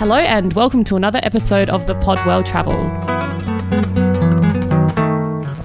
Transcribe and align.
Hello, 0.00 0.16
and 0.16 0.54
welcome 0.54 0.82
to 0.84 0.96
another 0.96 1.20
episode 1.22 1.68
of 1.68 1.86
the 1.86 1.94
Pod 1.96 2.24
Well 2.24 2.42
Travelled. 2.42 2.90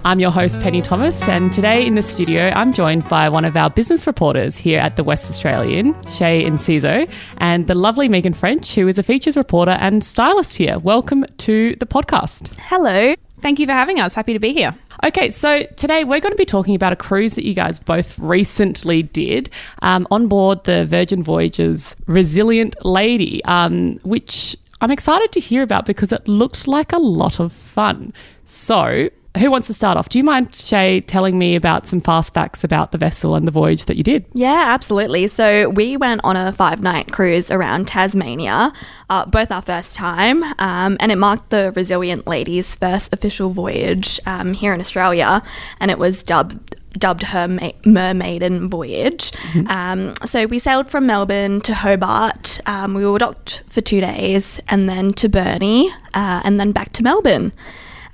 I'm 0.03 0.19
your 0.19 0.29
host, 0.29 0.59
Penny 0.59 0.81
Thomas, 0.81 1.25
and 1.29 1.53
today 1.53 1.85
in 1.85 1.95
the 1.95 2.01
studio, 2.01 2.49
I'm 2.49 2.73
joined 2.73 3.07
by 3.07 3.29
one 3.29 3.45
of 3.45 3.55
our 3.55 3.69
business 3.69 4.05
reporters 4.05 4.57
here 4.57 4.81
at 4.81 4.97
the 4.97 5.05
West 5.05 5.29
Australian, 5.29 5.93
Shay 6.05 6.43
Enciso, 6.43 7.09
and 7.37 7.67
the 7.67 7.75
lovely 7.75 8.09
Megan 8.09 8.33
French, 8.33 8.75
who 8.75 8.89
is 8.89 8.99
a 8.99 9.03
features 9.03 9.37
reporter 9.37 9.71
and 9.71 10.03
stylist 10.03 10.57
here. 10.57 10.79
Welcome 10.79 11.25
to 11.37 11.77
the 11.77 11.85
podcast. 11.85 12.53
Hello. 12.59 13.15
Thank 13.39 13.61
you 13.61 13.65
for 13.65 13.71
having 13.71 14.01
us. 14.01 14.15
Happy 14.15 14.33
to 14.33 14.39
be 14.39 14.51
here. 14.51 14.75
Okay, 15.03 15.29
so 15.29 15.63
today 15.75 16.03
we're 16.03 16.21
going 16.21 16.31
to 16.31 16.37
be 16.37 16.45
talking 16.45 16.73
about 16.73 16.93
a 16.93 16.95
cruise 16.95 17.35
that 17.35 17.45
you 17.45 17.53
guys 17.53 17.79
both 17.79 18.17
recently 18.17 19.03
did 19.03 19.49
um, 19.81 20.07
on 20.09 20.27
board 20.27 20.63
the 20.63 20.85
Virgin 20.85 21.21
Voyages 21.21 21.95
Resilient 22.07 22.75
Lady, 22.85 23.43
um, 23.43 23.99
which 24.03 24.55
I'm 24.79 24.91
excited 24.91 25.31
to 25.33 25.39
hear 25.39 25.63
about 25.63 25.85
because 25.85 26.11
it 26.11 26.27
looked 26.27 26.67
like 26.67 26.93
a 26.93 26.97
lot 26.97 27.39
of 27.39 27.51
fun. 27.51 28.13
So, 28.45 29.09
who 29.37 29.51
wants 29.51 29.67
to 29.67 29.73
start 29.73 29.97
off? 29.97 30.09
Do 30.09 30.17
you 30.17 30.23
mind, 30.23 30.53
Shay, 30.53 31.01
telling 31.01 31.37
me 31.37 31.55
about 31.55 31.85
some 31.85 32.01
fast 32.01 32.33
facts 32.33 32.63
about 32.63 32.91
the 32.91 32.97
vessel 32.97 33.35
and 33.35 33.47
the 33.47 33.51
voyage 33.51 33.85
that 33.85 33.97
you 33.97 34.03
did? 34.03 34.25
Yeah, 34.33 34.65
absolutely. 34.67 35.27
So 35.27 35.69
we 35.69 35.97
went 35.97 36.21
on 36.23 36.35
a 36.35 36.51
five 36.51 36.81
night 36.81 37.11
cruise 37.11 37.51
around 37.51 37.87
Tasmania, 37.87 38.73
uh, 39.09 39.25
both 39.25 39.51
our 39.51 39.61
first 39.61 39.95
time, 39.95 40.43
um, 40.59 40.97
and 40.99 41.11
it 41.11 41.17
marked 41.17 41.49
the 41.49 41.73
Resilient 41.75 42.27
Lady's 42.27 42.75
first 42.75 43.13
official 43.13 43.49
voyage 43.51 44.19
um, 44.25 44.53
here 44.53 44.73
in 44.73 44.79
Australia, 44.79 45.43
and 45.79 45.91
it 45.91 45.99
was 45.99 46.23
dubbed 46.23 46.75
dubbed 46.97 47.23
her 47.23 47.47
ma- 47.47 47.71
mermaiden 47.83 48.69
voyage. 48.69 49.31
Mm-hmm. 49.31 49.67
Um, 49.67 50.13
so 50.25 50.45
we 50.45 50.59
sailed 50.59 50.89
from 50.89 51.05
Melbourne 51.05 51.61
to 51.61 51.73
Hobart. 51.73 52.61
Um, 52.65 52.93
we 52.93 53.05
were 53.05 53.19
docked 53.19 53.63
for 53.67 53.81
two 53.81 54.01
days, 54.01 54.59
and 54.69 54.87
then 54.87 55.13
to 55.13 55.29
Burnie, 55.29 55.89
uh, 56.13 56.41
and 56.43 56.59
then 56.59 56.71
back 56.71 56.93
to 56.93 57.03
Melbourne. 57.03 57.51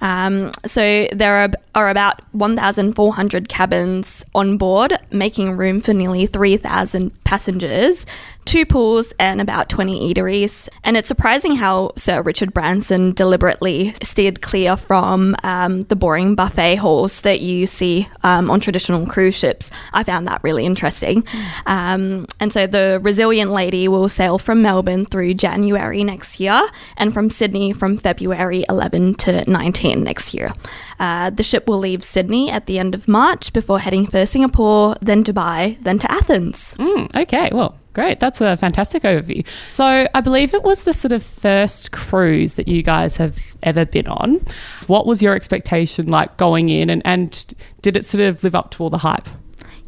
Um, 0.01 0.51
so 0.65 1.07
there 1.13 1.37
are, 1.37 1.49
are 1.75 1.89
about 1.89 2.21
1,400 2.33 3.47
cabins 3.47 4.25
on 4.33 4.57
board, 4.57 4.97
making 5.11 5.55
room 5.55 5.79
for 5.79 5.93
nearly 5.93 6.25
3,000 6.25 7.23
passengers 7.23 8.05
two 8.45 8.65
pools, 8.65 9.13
and 9.19 9.39
about 9.39 9.69
20 9.69 10.13
eateries. 10.13 10.67
And 10.83 10.97
it's 10.97 11.07
surprising 11.07 11.55
how 11.55 11.91
Sir 11.95 12.21
Richard 12.21 12.53
Branson 12.53 13.13
deliberately 13.13 13.93
steered 14.03 14.41
clear 14.41 14.75
from 14.75 15.35
um, 15.43 15.81
the 15.83 15.95
boring 15.95 16.35
buffet 16.35 16.77
halls 16.77 17.21
that 17.21 17.41
you 17.41 17.67
see 17.67 18.07
um, 18.23 18.49
on 18.49 18.59
traditional 18.59 19.05
cruise 19.05 19.35
ships. 19.35 19.69
I 19.93 20.03
found 20.03 20.27
that 20.27 20.43
really 20.43 20.65
interesting. 20.65 21.23
Um, 21.65 22.27
and 22.39 22.51
so 22.51 22.67
the 22.67 22.99
Resilient 23.01 23.51
Lady 23.51 23.87
will 23.87 24.09
sail 24.09 24.37
from 24.37 24.61
Melbourne 24.61 25.05
through 25.05 25.35
January 25.35 26.03
next 26.03 26.39
year 26.39 26.67
and 26.97 27.13
from 27.13 27.29
Sydney 27.29 27.73
from 27.73 27.97
February 27.97 28.65
11 28.69 29.15
to 29.15 29.49
19 29.49 30.03
next 30.03 30.33
year. 30.33 30.53
Uh, 30.99 31.29
the 31.29 31.43
ship 31.43 31.67
will 31.67 31.79
leave 31.79 32.03
Sydney 32.03 32.51
at 32.51 32.67
the 32.67 32.77
end 32.77 32.93
of 32.93 33.07
March 33.07 33.53
before 33.53 33.79
heading 33.79 34.05
for 34.05 34.25
Singapore, 34.25 34.95
then 35.01 35.23
Dubai, 35.23 35.81
then 35.81 35.97
to 35.99 36.11
Athens. 36.11 36.75
Mm, 36.77 37.15
okay, 37.23 37.49
well, 37.51 37.75
Great, 37.93 38.21
that's 38.21 38.39
a 38.39 38.55
fantastic 38.55 39.03
overview. 39.03 39.45
So, 39.73 40.07
I 40.13 40.21
believe 40.21 40.53
it 40.53 40.63
was 40.63 40.83
the 40.83 40.93
sort 40.93 41.11
of 41.11 41.23
first 41.23 41.91
cruise 41.91 42.53
that 42.53 42.67
you 42.69 42.81
guys 42.81 43.17
have 43.17 43.37
ever 43.63 43.85
been 43.85 44.07
on. 44.07 44.45
What 44.87 45.05
was 45.05 45.21
your 45.21 45.35
expectation 45.35 46.07
like 46.07 46.37
going 46.37 46.69
in, 46.69 46.89
and, 46.89 47.01
and 47.03 47.53
did 47.81 47.97
it 47.97 48.05
sort 48.05 48.21
of 48.21 48.43
live 48.43 48.55
up 48.55 48.71
to 48.71 48.83
all 48.83 48.89
the 48.89 48.99
hype? 48.99 49.27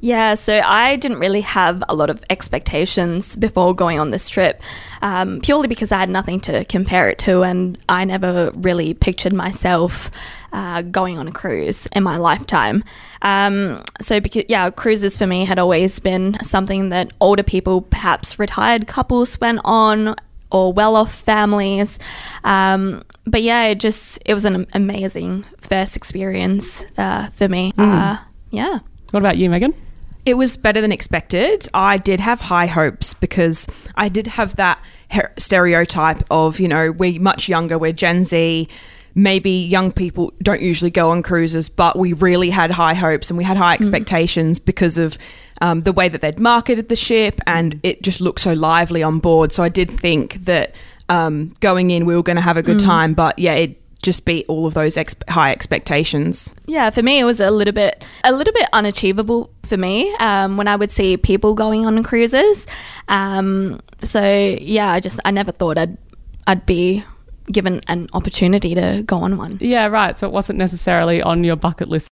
Yeah, 0.04 0.34
so 0.34 0.59
I 0.59 0.98
didn't 0.98 1.20
really 1.20 1.40
have 1.40 1.82
a 1.88 1.96
lot 1.96 2.09
of 2.09 2.26
expectations 2.30 3.38
before 3.38 3.73
going 3.73 4.02
on 4.02 4.10
this 4.10 4.28
trip, 4.28 4.60
um, 5.02 5.40
purely 5.40 5.70
because 5.70 5.94
I 5.94 6.00
had 6.00 6.10
nothing 6.10 6.42
to 6.42 6.66
compare 6.66 7.10
it 7.10 7.20
to, 7.20 7.44
and 7.44 7.78
I 7.88 8.04
never 8.04 8.52
really 8.54 8.94
pictured 8.95 9.32
myself 9.32 10.12
uh, 10.52 10.82
going 10.82 11.17
on 11.17 11.30
a 11.30 11.32
cruise 11.32 11.88
in 11.95 12.04
my 12.04 12.17
lifetime. 12.17 12.83
Um, 13.22 13.82
so, 14.02 14.20
because 14.20 14.44
yeah, 14.50 14.70
cruises 14.72 15.17
for 15.17 15.26
me 15.26 15.45
had 15.45 15.58
always 15.58 16.02
been 16.02 16.38
something 16.44 16.89
that 16.89 17.14
older 17.22 17.44
people, 17.44 17.80
perhaps 17.83 18.38
retired 18.38 18.88
couples, 18.88 19.39
went 19.39 19.61
on 19.64 20.17
or 20.52 20.73
well-off 20.73 21.16
families. 21.16 21.98
Um, 22.44 23.04
but 23.26 23.42
yeah, 23.42 23.67
it 23.67 23.80
just 23.80 24.20
it 24.26 24.33
was 24.33 24.44
an 24.44 24.67
amazing 24.73 25.44
first 25.61 25.95
experience 25.95 26.86
uh, 26.98 27.30
for 27.30 27.48
me. 27.48 27.72
Mm. 27.77 27.88
Uh, 27.88 28.17
yeah. 28.52 28.80
What 29.11 29.22
about 29.22 29.38
you, 29.38 29.50
Megan? 29.50 29.73
It 30.26 30.36
was 30.36 30.56
better 30.58 30.80
than 30.80 30.92
expected. 30.92 31.67
I 31.73 31.98
did 31.98 32.20
have 32.20 32.39
high 32.42 32.67
hopes 32.67 33.14
because 33.14 33.67
I 33.95 34.10
did 34.10 34.28
have 34.28 34.56
that 34.56 34.82
stereotype 35.38 36.23
of, 36.32 36.60
you 36.60 36.67
know, 36.67 36.92
we're 36.92 37.20
much 37.20 37.50
younger, 37.50 37.78
we're 37.78 37.92
Gen 37.94 38.23
Z. 38.23 38.67
Maybe 39.16 39.52
young 39.52 39.92
people 39.92 40.33
don't 40.42 40.62
usually 40.62 40.89
go 40.89 41.12
on 41.12 41.22
cruises, 41.22 41.70
but 41.70 42.00
we 42.00 42.14
really 42.14 42.50
had 42.50 42.72
high 42.72 42.95
hopes 42.95 43.30
and 43.30 43.38
we 43.38 43.44
had 43.44 43.58
high 43.58 43.76
mm. 43.76 43.80
expectations 43.80 44.60
mm. 44.60 44.66
because 44.66 44.98
of 44.98 45.17
um, 45.62 45.82
the 45.82 45.94
way 45.94 46.10
that 46.10 46.22
they'd 46.22 46.39
marketed 46.39 46.89
the 46.89 46.95
ship 46.95 47.39
and 47.45 47.80
it 47.83 48.02
just 48.02 48.22
looked 48.22 48.39
so 48.39 48.54
lively 48.54 49.04
on 49.04 49.20
board. 49.20 49.52
So 49.52 49.62
I 49.62 49.70
did 49.70 49.92
think 49.92 50.45
that 50.45 50.73
um, 51.10 51.54
going 51.60 51.92
in, 51.92 52.06
we 52.06 52.16
were 52.16 52.23
going 52.23 52.38
to 52.38 52.42
have 52.42 52.58
a 52.58 52.64
good 52.64 52.78
mm. 52.78 52.86
time, 52.86 53.14
but 53.14 53.38
yeah, 53.38 53.54
it 53.54 53.83
just 54.03 54.25
beat 54.25 54.45
all 54.47 54.67
of 54.67 54.73
those 54.73 54.97
ex- 54.97 55.15
high 55.30 55.52
expectations. 55.52 56.53
Yeah, 56.67 56.89
for 56.91 57.02
me, 57.02 57.19
it 57.19 57.23
was 57.23 57.39
a 57.39 57.49
little 57.49 57.73
bit 57.73 58.03
a 58.23 58.31
little 58.31 58.53
bit 58.53 58.69
unachievable 58.73 59.49
for 59.64 59.77
me 59.77 60.14
um, 60.15 60.58
when 60.58 60.67
I 60.67 60.75
would 60.75 60.91
see 60.91 61.17
people 61.17 61.55
going 61.55 61.86
on 61.86 62.03
cruises. 62.03 62.67
Um, 63.08 63.80
so 64.03 64.21
yeah, 64.61 64.91
I 64.91 64.99
just 64.99 65.19
I 65.25 65.31
never 65.31 65.52
thought 65.52 65.77
I'd 65.77 65.97
I'd 66.45 66.65
be 66.65 67.03
given 67.52 67.81
an 67.87 68.08
opportunity 68.14 68.75
to 68.75 69.03
go 69.05 69.17
on 69.17 69.37
one. 69.37 69.58
Yeah, 69.61 69.87
right. 69.87 70.17
So 70.17 70.27
it 70.27 70.33
wasn't 70.33 70.59
necessarily 70.59 71.21
on 71.21 71.43
your 71.43 71.55
bucket 71.55 71.89
list. 71.89 72.08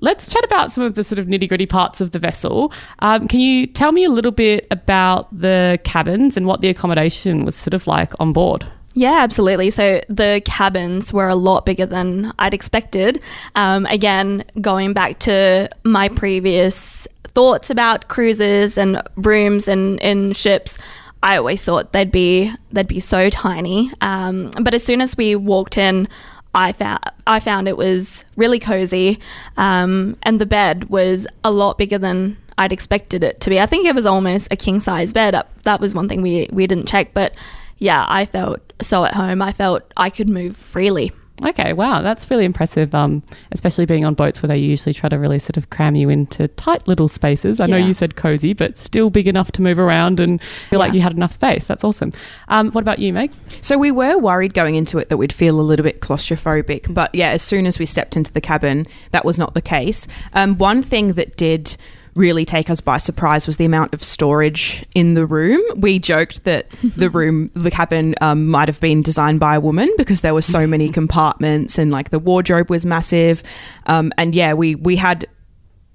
Let's 0.00 0.28
chat 0.28 0.44
about 0.44 0.72
some 0.72 0.84
of 0.84 0.96
the 0.96 1.04
sort 1.04 1.18
of 1.18 1.26
nitty 1.26 1.48
gritty 1.48 1.66
parts 1.66 2.00
of 2.00 2.10
the 2.10 2.18
vessel. 2.18 2.72
Um, 2.98 3.28
can 3.28 3.40
you 3.40 3.66
tell 3.66 3.92
me 3.92 4.04
a 4.04 4.10
little 4.10 4.32
bit 4.32 4.66
about 4.70 5.28
the 5.38 5.78
cabins 5.84 6.36
and 6.36 6.46
what 6.46 6.60
the 6.60 6.68
accommodation 6.68 7.44
was 7.44 7.54
sort 7.54 7.74
of 7.74 7.86
like 7.86 8.12
on 8.20 8.32
board? 8.32 8.66
Yeah, 8.94 9.18
absolutely. 9.22 9.70
So 9.70 10.00
the 10.08 10.40
cabins 10.44 11.12
were 11.12 11.28
a 11.28 11.34
lot 11.34 11.66
bigger 11.66 11.84
than 11.84 12.32
I'd 12.38 12.54
expected. 12.54 13.20
Um, 13.56 13.86
again, 13.86 14.44
going 14.60 14.92
back 14.92 15.18
to 15.20 15.68
my 15.82 16.08
previous 16.08 17.08
thoughts 17.34 17.70
about 17.70 18.06
cruises 18.06 18.78
and 18.78 19.02
rooms 19.16 19.66
and 19.66 20.00
in 20.00 20.32
ships, 20.32 20.78
I 21.24 21.36
always 21.36 21.64
thought 21.64 21.92
they'd 21.92 22.12
be 22.12 22.52
they'd 22.70 22.86
be 22.86 23.00
so 23.00 23.28
tiny. 23.30 23.90
Um, 24.00 24.50
but 24.60 24.74
as 24.74 24.84
soon 24.84 25.00
as 25.00 25.16
we 25.16 25.34
walked 25.34 25.76
in, 25.76 26.06
I 26.54 26.70
found 26.70 27.00
I 27.26 27.40
found 27.40 27.66
it 27.66 27.76
was 27.76 28.24
really 28.36 28.60
cozy, 28.60 29.18
um, 29.56 30.16
and 30.22 30.40
the 30.40 30.46
bed 30.46 30.84
was 30.90 31.26
a 31.42 31.50
lot 31.50 31.78
bigger 31.78 31.98
than 31.98 32.36
I'd 32.56 32.72
expected 32.72 33.24
it 33.24 33.40
to 33.40 33.50
be. 33.50 33.58
I 33.58 33.66
think 33.66 33.86
it 33.86 33.94
was 33.94 34.06
almost 34.06 34.52
a 34.52 34.56
king 34.56 34.78
size 34.78 35.12
bed. 35.12 35.34
That 35.64 35.80
was 35.80 35.94
one 35.96 36.08
thing 36.08 36.22
we 36.22 36.48
we 36.52 36.66
didn't 36.68 36.86
check, 36.86 37.12
but 37.12 37.34
yeah, 37.78 38.04
I 38.08 38.26
felt 38.26 38.60
so 38.80 39.04
at 39.04 39.14
home. 39.14 39.42
I 39.42 39.52
felt 39.52 39.82
I 39.96 40.10
could 40.10 40.28
move 40.28 40.56
freely. 40.56 41.12
Okay, 41.44 41.72
wow, 41.72 42.00
that's 42.00 42.30
really 42.30 42.44
impressive. 42.44 42.94
Um, 42.94 43.24
especially 43.50 43.86
being 43.86 44.04
on 44.04 44.14
boats 44.14 44.40
where 44.40 44.48
they 44.48 44.56
usually 44.56 44.94
try 44.94 45.08
to 45.08 45.18
really 45.18 45.40
sort 45.40 45.56
of 45.56 45.68
cram 45.68 45.96
you 45.96 46.08
into 46.08 46.46
tight 46.46 46.86
little 46.86 47.08
spaces. 47.08 47.58
I 47.58 47.66
yeah. 47.66 47.76
know 47.78 47.86
you 47.86 47.92
said 47.92 48.14
cozy, 48.14 48.52
but 48.52 48.78
still 48.78 49.10
big 49.10 49.26
enough 49.26 49.50
to 49.52 49.62
move 49.62 49.78
around 49.78 50.20
and 50.20 50.40
feel 50.40 50.78
yeah. 50.78 50.78
like 50.78 50.92
you 50.92 51.00
had 51.00 51.12
enough 51.12 51.32
space. 51.32 51.66
That's 51.66 51.82
awesome. 51.82 52.12
Um, 52.48 52.70
what 52.70 52.82
about 52.82 53.00
you, 53.00 53.12
Meg? 53.12 53.32
So 53.62 53.76
we 53.76 53.90
were 53.90 54.16
worried 54.16 54.54
going 54.54 54.76
into 54.76 54.98
it 54.98 55.08
that 55.08 55.16
we'd 55.16 55.32
feel 55.32 55.60
a 55.60 55.62
little 55.62 55.82
bit 55.82 56.00
claustrophobic, 56.00 56.94
but 56.94 57.12
yeah, 57.12 57.30
as 57.30 57.42
soon 57.42 57.66
as 57.66 57.80
we 57.80 57.86
stepped 57.86 58.16
into 58.16 58.32
the 58.32 58.40
cabin, 58.40 58.86
that 59.10 59.24
was 59.24 59.36
not 59.36 59.54
the 59.54 59.62
case. 59.62 60.06
Um, 60.34 60.56
one 60.56 60.82
thing 60.82 61.14
that 61.14 61.36
did 61.36 61.76
really 62.14 62.44
take 62.44 62.70
us 62.70 62.80
by 62.80 62.98
surprise 62.98 63.46
was 63.46 63.56
the 63.56 63.64
amount 63.64 63.92
of 63.92 64.02
storage 64.02 64.84
in 64.94 65.14
the 65.14 65.26
room. 65.26 65.60
We 65.76 65.98
joked 65.98 66.44
that 66.44 66.70
the 66.96 67.10
room, 67.10 67.50
the 67.54 67.70
cabin, 67.70 68.14
um, 68.20 68.48
might 68.48 68.68
have 68.68 68.80
been 68.80 69.02
designed 69.02 69.40
by 69.40 69.56
a 69.56 69.60
woman 69.60 69.90
because 69.96 70.20
there 70.20 70.34
were 70.34 70.42
so 70.42 70.66
many 70.74 70.88
compartments 70.88 71.78
and 71.78 71.90
like 71.90 72.10
the 72.10 72.18
wardrobe 72.18 72.70
was 72.70 72.86
massive. 72.86 73.42
Um, 73.86 74.12
and 74.16 74.34
yeah, 74.34 74.54
we 74.54 74.74
we 74.74 74.96
had 74.96 75.26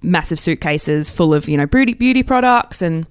massive 0.02 0.40
suitcases 0.40 1.12
full 1.12 1.34
of 1.34 1.50
you 1.50 1.58
know 1.58 1.66
beauty 1.66 1.94
beauty 1.94 2.24
products 2.24 2.82
and 2.82 3.06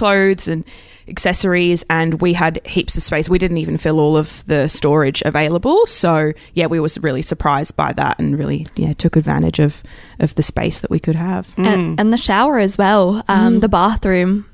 clothes 0.00 0.48
and 0.48 0.64
accessories 1.08 1.84
and 1.90 2.22
we 2.22 2.32
had 2.32 2.64
heaps 2.66 2.96
of 2.96 3.02
space. 3.02 3.28
We 3.28 3.38
didn't 3.38 3.58
even 3.58 3.76
fill 3.76 4.00
all 4.00 4.16
of 4.16 4.42
the 4.46 4.66
storage 4.68 5.22
available. 5.26 5.84
So 5.86 6.32
yeah, 6.54 6.66
we 6.66 6.80
was 6.80 6.98
really 6.98 7.20
surprised 7.20 7.76
by 7.76 7.92
that 7.92 8.18
and 8.18 8.38
really 8.38 8.66
yeah 8.76 8.94
took 8.94 9.16
advantage 9.16 9.58
of 9.58 9.82
of 10.18 10.34
the 10.36 10.42
space 10.42 10.80
that 10.80 10.90
we 10.90 10.98
could 10.98 11.16
have. 11.16 11.48
Mm. 11.56 11.66
And, 11.66 12.00
and, 12.00 12.12
the 12.12 12.18
shower 12.18 12.58
as 12.58 12.78
well. 12.78 13.22
Um, 13.28 13.56
mm. 13.56 13.60
The 13.60 13.68
bathroom 13.68 14.46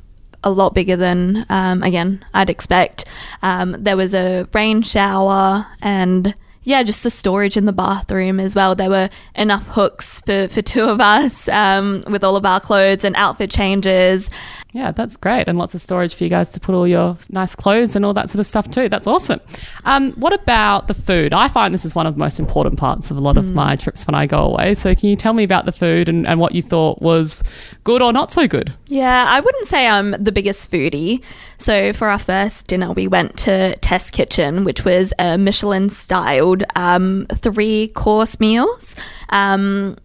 a 0.42 0.50
lot 0.50 0.74
bigger 0.74 0.96
than 0.96 1.46
um, 1.48 1.84
again 1.84 2.24
I'd 2.34 2.50
expect. 2.50 3.04
Um, 3.42 3.76
there 3.78 3.96
was 3.96 4.14
a 4.14 4.48
rain 4.52 4.82
shower 4.82 5.66
and 5.80 6.34
yeah, 6.66 6.82
just 6.82 7.04
the 7.04 7.10
storage 7.10 7.56
in 7.56 7.64
the 7.64 7.72
bathroom 7.72 8.40
as 8.40 8.56
well. 8.56 8.74
There 8.74 8.90
were 8.90 9.08
enough 9.36 9.68
hooks 9.68 10.20
for, 10.22 10.48
for 10.48 10.62
two 10.62 10.82
of 10.82 11.00
us 11.00 11.48
um, 11.48 12.02
with 12.08 12.24
all 12.24 12.34
of 12.34 12.44
our 12.44 12.58
clothes 12.58 13.04
and 13.04 13.14
outfit 13.14 13.52
changes. 13.52 14.30
Yeah, 14.76 14.92
that's 14.92 15.16
great. 15.16 15.48
And 15.48 15.56
lots 15.56 15.74
of 15.74 15.80
storage 15.80 16.14
for 16.14 16.22
you 16.22 16.28
guys 16.28 16.50
to 16.50 16.60
put 16.60 16.74
all 16.74 16.86
your 16.86 17.16
nice 17.30 17.54
clothes 17.54 17.96
and 17.96 18.04
all 18.04 18.12
that 18.12 18.28
sort 18.28 18.40
of 18.40 18.46
stuff 18.46 18.70
too. 18.70 18.90
That's 18.90 19.06
awesome. 19.06 19.40
Um, 19.86 20.12
what 20.12 20.34
about 20.34 20.86
the 20.86 20.92
food? 20.92 21.32
I 21.32 21.48
find 21.48 21.72
this 21.72 21.86
is 21.86 21.94
one 21.94 22.06
of 22.06 22.12
the 22.12 22.18
most 22.18 22.38
important 22.38 22.78
parts 22.78 23.10
of 23.10 23.16
a 23.16 23.20
lot 23.20 23.38
of 23.38 23.54
my 23.54 23.76
trips 23.76 24.06
when 24.06 24.14
I 24.14 24.26
go 24.26 24.40
away. 24.44 24.74
So, 24.74 24.94
can 24.94 25.08
you 25.08 25.16
tell 25.16 25.32
me 25.32 25.44
about 25.44 25.64
the 25.64 25.72
food 25.72 26.10
and, 26.10 26.26
and 26.26 26.38
what 26.38 26.54
you 26.54 26.60
thought 26.60 27.00
was 27.00 27.42
good 27.84 28.02
or 28.02 28.12
not 28.12 28.30
so 28.30 28.46
good? 28.46 28.74
Yeah, 28.86 29.24
I 29.26 29.40
wouldn't 29.40 29.64
say 29.64 29.86
I'm 29.86 30.10
the 30.10 30.30
biggest 30.30 30.70
foodie. 30.70 31.22
So 31.56 31.94
for 31.94 32.08
our 32.08 32.18
first 32.18 32.66
dinner, 32.66 32.92
we 32.92 33.08
went 33.08 33.38
to 33.38 33.76
Test 33.76 34.12
Kitchen, 34.12 34.64
which 34.64 34.84
was 34.84 35.14
a 35.18 35.38
Michelin-styled 35.38 36.64
um, 36.74 37.26
three-course 37.32 38.38
meals. 38.40 38.94
Um, 39.30 39.96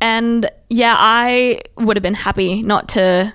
and 0.00 0.50
yeah, 0.68 0.96
I 0.98 1.60
would 1.76 1.96
have 1.96 2.02
been 2.02 2.14
happy 2.14 2.64
not 2.64 2.88
to 2.90 3.32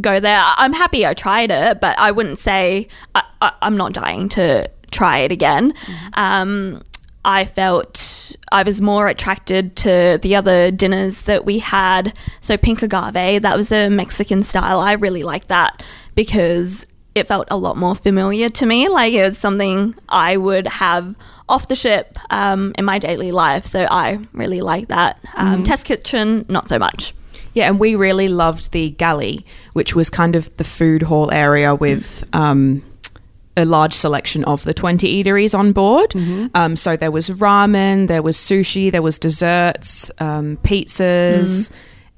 go 0.00 0.20
there. 0.20 0.42
I'm 0.42 0.72
happy 0.72 1.06
I 1.06 1.14
tried 1.14 1.50
it, 1.50 1.80
but 1.80 1.98
I 1.98 2.10
wouldn't 2.10 2.38
say 2.38 2.88
I, 3.14 3.22
I, 3.40 3.52
I'm 3.62 3.76
not 3.76 3.92
dying 3.92 4.28
to 4.30 4.70
try 4.90 5.18
it 5.18 5.32
again. 5.32 5.74
Um, 6.14 6.82
I 7.24 7.46
felt 7.46 8.36
I 8.52 8.62
was 8.62 8.80
more 8.80 9.08
attracted 9.08 9.76
to 9.76 10.18
the 10.20 10.36
other 10.36 10.70
dinners 10.70 11.22
that 11.22 11.44
we 11.44 11.58
had. 11.58 12.12
So 12.40 12.56
pink 12.56 12.82
agave, 12.82 13.42
that 13.42 13.56
was 13.56 13.70
the 13.70 13.88
Mexican 13.88 14.42
style. 14.42 14.80
I 14.80 14.92
really 14.92 15.22
liked 15.22 15.48
that 15.48 15.82
because 16.14 16.86
it 17.14 17.26
felt 17.26 17.48
a 17.50 17.56
lot 17.56 17.76
more 17.76 17.94
familiar 17.94 18.48
to 18.50 18.66
me. 18.66 18.88
Like 18.88 19.14
it 19.14 19.22
was 19.22 19.38
something 19.38 19.94
I 20.08 20.36
would 20.36 20.66
have 20.66 21.14
off 21.48 21.68
the 21.68 21.76
ship 21.76 22.18
um, 22.30 22.72
in 22.76 22.84
my 22.84 22.98
daily 22.98 23.32
life. 23.32 23.66
So 23.66 23.86
I 23.90 24.18
really 24.32 24.60
like 24.60 24.88
that. 24.88 25.18
Um, 25.34 25.64
Test 25.64 25.86
kitchen, 25.86 26.44
not 26.48 26.68
so 26.68 26.78
much. 26.78 27.14
Yeah, 27.54 27.68
and 27.68 27.78
we 27.80 27.94
really 27.94 28.28
loved 28.28 28.72
the 28.72 28.90
galley, 28.90 29.44
which 29.72 29.94
was 29.94 30.10
kind 30.10 30.36
of 30.36 30.54
the 30.56 30.64
food 30.64 31.02
hall 31.02 31.30
area 31.30 31.74
with 31.74 32.24
um, 32.34 32.82
a 33.56 33.64
large 33.64 33.92
selection 33.94 34.44
of 34.44 34.64
the 34.64 34.74
20 34.74 35.22
eateries 35.22 35.56
on 35.56 35.72
board. 35.72 36.12
Um, 36.54 36.76
so 36.76 36.96
there 36.96 37.10
was 37.12 37.30
ramen, 37.30 38.08
there 38.08 38.22
was 38.22 38.36
sushi, 38.36 38.90
there 38.90 39.02
was 39.02 39.18
desserts, 39.18 40.10
um, 40.18 40.56
pizzas, 40.64 41.70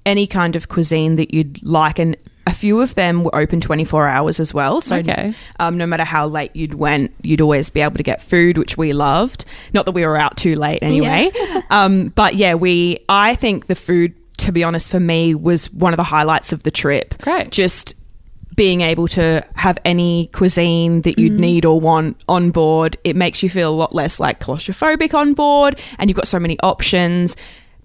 any 0.06 0.26
kind 0.26 0.56
of 0.56 0.68
cuisine 0.68 1.16
that 1.16 1.34
you'd 1.34 1.62
like. 1.62 1.98
And 1.98 2.16
a 2.46 2.54
few 2.54 2.80
of 2.80 2.94
them 2.94 3.24
were 3.24 3.34
open 3.34 3.60
24 3.60 4.06
hours 4.06 4.38
as 4.40 4.54
well. 4.54 4.80
So 4.80 4.96
Okay. 4.96 5.34
um, 5.58 5.76
no 5.76 5.84
matter 5.84 6.04
how 6.04 6.26
late 6.28 6.54
you'd 6.54 6.74
went, 6.74 7.12
you'd 7.22 7.40
always 7.40 7.68
be 7.70 7.80
able 7.82 7.96
to 7.96 8.02
get 8.04 8.22
food, 8.22 8.56
which 8.56 8.78
we 8.78 8.92
loved. 8.92 9.44
Not 9.74 9.84
that 9.84 9.92
we 9.92 10.06
were 10.06 10.16
out 10.16 10.36
too 10.36 10.54
late 10.54 10.78
anyway. 10.82 11.30
um, 11.70 12.08
but 12.14 12.36
yeah, 12.36 12.54
we. 12.54 13.00
I 13.08 13.34
think 13.34 13.66
the 13.66 13.74
food, 13.74 14.14
to 14.46 14.52
be 14.52 14.64
honest, 14.64 14.90
for 14.90 15.00
me 15.00 15.34
was 15.34 15.72
one 15.72 15.92
of 15.92 15.96
the 15.96 16.04
highlights 16.04 16.52
of 16.52 16.62
the 16.62 16.70
trip. 16.70 17.18
Great. 17.18 17.50
Just 17.50 17.94
being 18.54 18.80
able 18.80 19.06
to 19.08 19.44
have 19.54 19.78
any 19.84 20.28
cuisine 20.28 21.02
that 21.02 21.18
you'd 21.18 21.32
mm-hmm. 21.32 21.40
need 21.40 21.64
or 21.64 21.78
want 21.78 22.16
on 22.28 22.50
board, 22.50 22.96
it 23.04 23.14
makes 23.14 23.42
you 23.42 23.50
feel 23.50 23.70
a 23.70 23.76
lot 23.76 23.94
less 23.94 24.18
like 24.18 24.40
claustrophobic 24.40 25.12
on 25.14 25.34
board, 25.34 25.78
and 25.98 26.08
you've 26.08 26.16
got 26.16 26.28
so 26.28 26.40
many 26.40 26.58
options. 26.60 27.36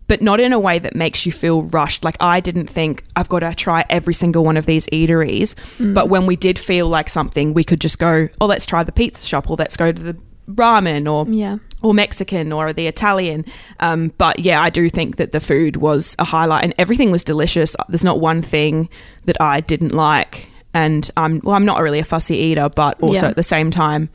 But 0.07 0.21
not 0.21 0.41
in 0.41 0.51
a 0.51 0.59
way 0.59 0.77
that 0.77 0.93
makes 0.93 1.25
you 1.25 1.31
feel 1.31 1.63
rushed. 1.63 2.03
Like 2.03 2.17
I 2.19 2.41
didn't 2.41 2.67
think 2.67 3.05
I've 3.15 3.29
got 3.29 3.39
to 3.39 3.55
try 3.55 3.85
every 3.89 4.13
single 4.13 4.43
one 4.43 4.57
of 4.57 4.65
these 4.65 4.85
eateries. 4.87 5.55
Mm. 5.77 5.93
But 5.93 6.09
when 6.09 6.25
we 6.25 6.35
did 6.35 6.59
feel 6.59 6.89
like 6.89 7.07
something, 7.07 7.53
we 7.53 7.63
could 7.63 7.79
just 7.79 7.97
go, 7.97 8.27
oh, 8.41 8.45
let's 8.45 8.65
try 8.65 8.83
the 8.83 8.91
pizza 8.91 9.25
shop, 9.25 9.49
or 9.49 9.55
let's 9.55 9.77
go 9.77 9.91
to 9.91 10.01
the 10.01 10.17
ramen, 10.49 11.09
or 11.09 11.31
Yeah. 11.31 11.57
Or 11.81 11.93
Mexican 11.93 12.51
or 12.51 12.73
the 12.73 12.87
Italian. 12.87 13.45
Um, 13.79 14.11
but 14.17 14.39
yeah, 14.39 14.61
I 14.61 14.69
do 14.69 14.89
think 14.89 15.17
that 15.17 15.31
the 15.31 15.39
food 15.39 15.77
was 15.77 16.15
a 16.19 16.23
highlight 16.23 16.63
and 16.63 16.73
everything 16.77 17.11
was 17.11 17.23
delicious. 17.23 17.75
There's 17.89 18.03
not 18.03 18.19
one 18.19 18.41
thing 18.41 18.89
that 19.25 19.39
I 19.41 19.61
didn't 19.61 19.93
like. 19.93 20.49
And 20.73 21.09
I'm 21.17 21.41
well, 21.43 21.55
I'm 21.55 21.65
not 21.65 21.81
really 21.81 21.99
a 21.99 22.05
fussy 22.05 22.37
eater, 22.37 22.69
but 22.69 23.01
also 23.01 23.23
Yeah. 23.23 23.29
at 23.29 23.35
the 23.35 23.43
same 23.43 23.71
time, 23.71 24.09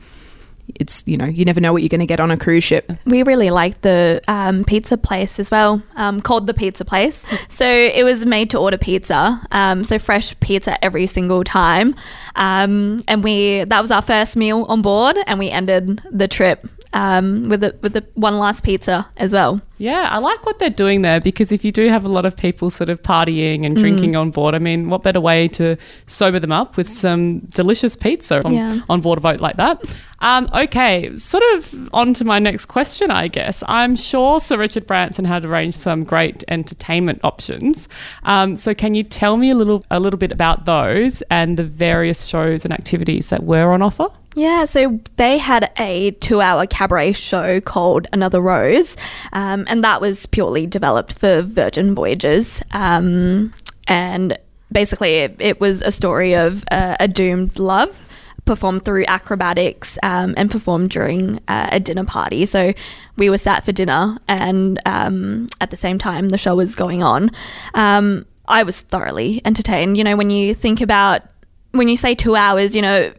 it's 0.75 1.01
you 1.07 1.15
know 1.15 1.25
you 1.25 1.45
never 1.45 1.61
know 1.61 1.71
what 1.71 1.81
you're 1.81 1.87
going 1.89 2.01
to 2.01 2.05
get 2.07 2.19
on 2.19 2.29
a 2.31 2.35
cruise 2.35 2.63
ship. 2.63 2.91
We 3.05 3.23
really 3.23 3.51
liked 3.51 3.83
the 3.83 4.21
um, 4.27 4.63
pizza 4.65 4.97
place 4.97 5.39
as 5.39 5.49
well, 5.51 5.81
um, 5.95 6.19
called 6.19 6.45
the 6.47 6.53
Pizza 6.53 6.83
Place. 6.83 7.25
So 7.49 7.65
it 7.65 8.03
was 8.03 8.25
made 8.25 8.49
to 8.51 8.57
order 8.59 8.77
pizza, 8.77 9.41
um, 9.51 9.83
so 9.83 9.97
fresh 9.97 10.37
pizza 10.41 10.83
every 10.83 11.07
single 11.07 11.43
time. 11.43 11.95
Um, 12.35 13.01
and 13.07 13.23
we 13.23 13.63
that 13.63 13.79
was 13.81 13.91
our 13.91 14.01
first 14.01 14.35
meal 14.35 14.65
on 14.67 14.81
board, 14.81 15.17
and 15.27 15.39
we 15.39 15.49
ended 15.49 16.01
the 16.11 16.27
trip 16.27 16.67
um, 16.93 17.49
with 17.49 17.61
the 17.61 17.75
with 17.81 17.93
the 17.93 18.05
one 18.13 18.39
last 18.39 18.63
pizza 18.63 19.07
as 19.17 19.33
well. 19.33 19.61
Yeah, 19.79 20.07
I 20.09 20.17
like 20.17 20.43
what 20.45 20.57
they're 20.57 20.71
doing 20.71 21.03
there 21.03 21.19
because 21.21 21.51
if 21.51 21.63
you 21.63 21.71
do 21.71 21.87
have 21.89 22.03
a 22.03 22.07
lot 22.09 22.25
of 22.25 22.35
people 22.35 22.71
sort 22.71 22.89
of 22.89 23.03
partying 23.03 23.63
and 23.63 23.77
drinking 23.77 24.15
on 24.15 24.31
board, 24.31 24.55
I 24.55 24.59
mean, 24.59 24.89
what 24.89 25.03
better 25.03 25.21
way 25.21 25.47
to 25.49 25.77
sober 26.07 26.39
them 26.39 26.51
up 26.51 26.77
with 26.77 26.87
some 26.87 27.41
delicious 27.41 27.95
pizza 27.95 28.43
on, 28.43 28.53
Yeah. 28.53 28.79
on 28.89 29.01
board 29.01 29.19
a 29.19 29.21
boat 29.21 29.39
like 29.39 29.57
that? 29.57 29.83
Um, 30.19 30.49
okay, 30.51 31.15
sort 31.17 31.43
of 31.53 31.89
on 31.93 32.15
to 32.15 32.25
my 32.25 32.39
next 32.39 32.65
question, 32.65 33.11
I 33.11 33.27
guess. 33.27 33.63
I'm 33.67 33.95
sure 33.95 34.39
Sir 34.39 34.57
Richard 34.57 34.87
Branson 34.87 35.25
had 35.25 35.45
arranged 35.45 35.77
some 35.77 36.03
great 36.03 36.43
entertainment 36.47 37.19
options. 37.23 37.87
Um, 38.23 38.55
so, 38.55 38.73
can 38.73 38.95
you 38.95 39.03
tell 39.03 39.37
me 39.37 39.51
a 39.51 39.55
little 39.55 39.85
a 39.91 39.99
little 39.99 40.17
bit 40.17 40.31
about 40.31 40.65
those 40.65 41.21
and 41.29 41.55
the 41.55 41.63
various 41.63 42.25
shows 42.25 42.65
and 42.65 42.73
activities 42.73 43.27
that 43.27 43.43
were 43.43 43.71
on 43.73 43.83
offer? 43.83 44.07
Yeah, 44.37 44.65
so 44.65 44.99
they 45.15 45.39
had 45.39 45.71
a 45.79 46.11
two 46.11 46.41
hour 46.41 46.67
cabaret 46.67 47.13
show 47.13 47.59
called 47.59 48.05
Another 48.13 48.39
Rose, 48.39 48.95
um, 49.33 49.65
and 49.67 49.83
that 49.83 49.99
was 49.99 50.27
purely 50.27 50.67
developed 50.67 51.13
for 51.13 51.41
Virgin 51.41 51.95
Voyages. 51.95 52.61
Um, 52.69 53.51
and 53.87 54.37
basically, 54.71 55.15
it, 55.15 55.37
it 55.39 55.59
was 55.59 55.81
a 55.81 55.91
story 55.91 56.35
of 56.35 56.63
uh, 56.69 56.97
a 56.99 57.07
doomed 57.07 57.57
love 57.57 57.99
performed 58.45 58.85
through 58.85 59.05
acrobatics 59.07 59.97
um, 60.03 60.35
and 60.37 60.51
performed 60.51 60.91
during 60.91 61.39
uh, 61.47 61.69
a 61.71 61.79
dinner 61.79 62.05
party. 62.05 62.45
So 62.45 62.73
we 63.15 63.31
were 63.31 63.39
sat 63.39 63.65
for 63.65 63.71
dinner, 63.71 64.19
and 64.27 64.79
um, 64.85 65.47
at 65.61 65.71
the 65.71 65.77
same 65.77 65.97
time, 65.97 66.29
the 66.29 66.37
show 66.37 66.55
was 66.55 66.75
going 66.75 67.01
on. 67.01 67.31
Um, 67.73 68.27
I 68.47 68.61
was 68.61 68.81
thoroughly 68.81 69.41
entertained. 69.45 69.97
You 69.97 70.03
know, 70.03 70.15
when 70.15 70.29
you 70.29 70.53
think 70.53 70.79
about 70.79 71.23
when 71.71 71.87
you 71.89 71.97
say 71.97 72.13
two 72.13 72.35
hours, 72.35 72.75
you 72.75 72.83
know, 72.83 73.11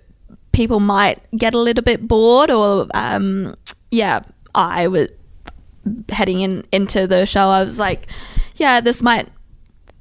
people 0.59 0.81
might 0.81 1.21
get 1.37 1.55
a 1.55 1.59
little 1.59 1.85
bit 1.85 2.09
bored, 2.09 2.51
or 2.51 2.89
um, 2.93 3.55
yeah, 3.93 4.23
I 4.57 4.89
was 4.89 5.07
heading 6.09 6.41
in 6.41 6.65
into 6.73 7.07
the 7.07 7.27
show. 7.27 7.49
I 7.49 7.63
was 7.63 7.79
like, 7.79 8.09
yeah, 8.57 8.81
this 8.81 9.01
might 9.01 9.29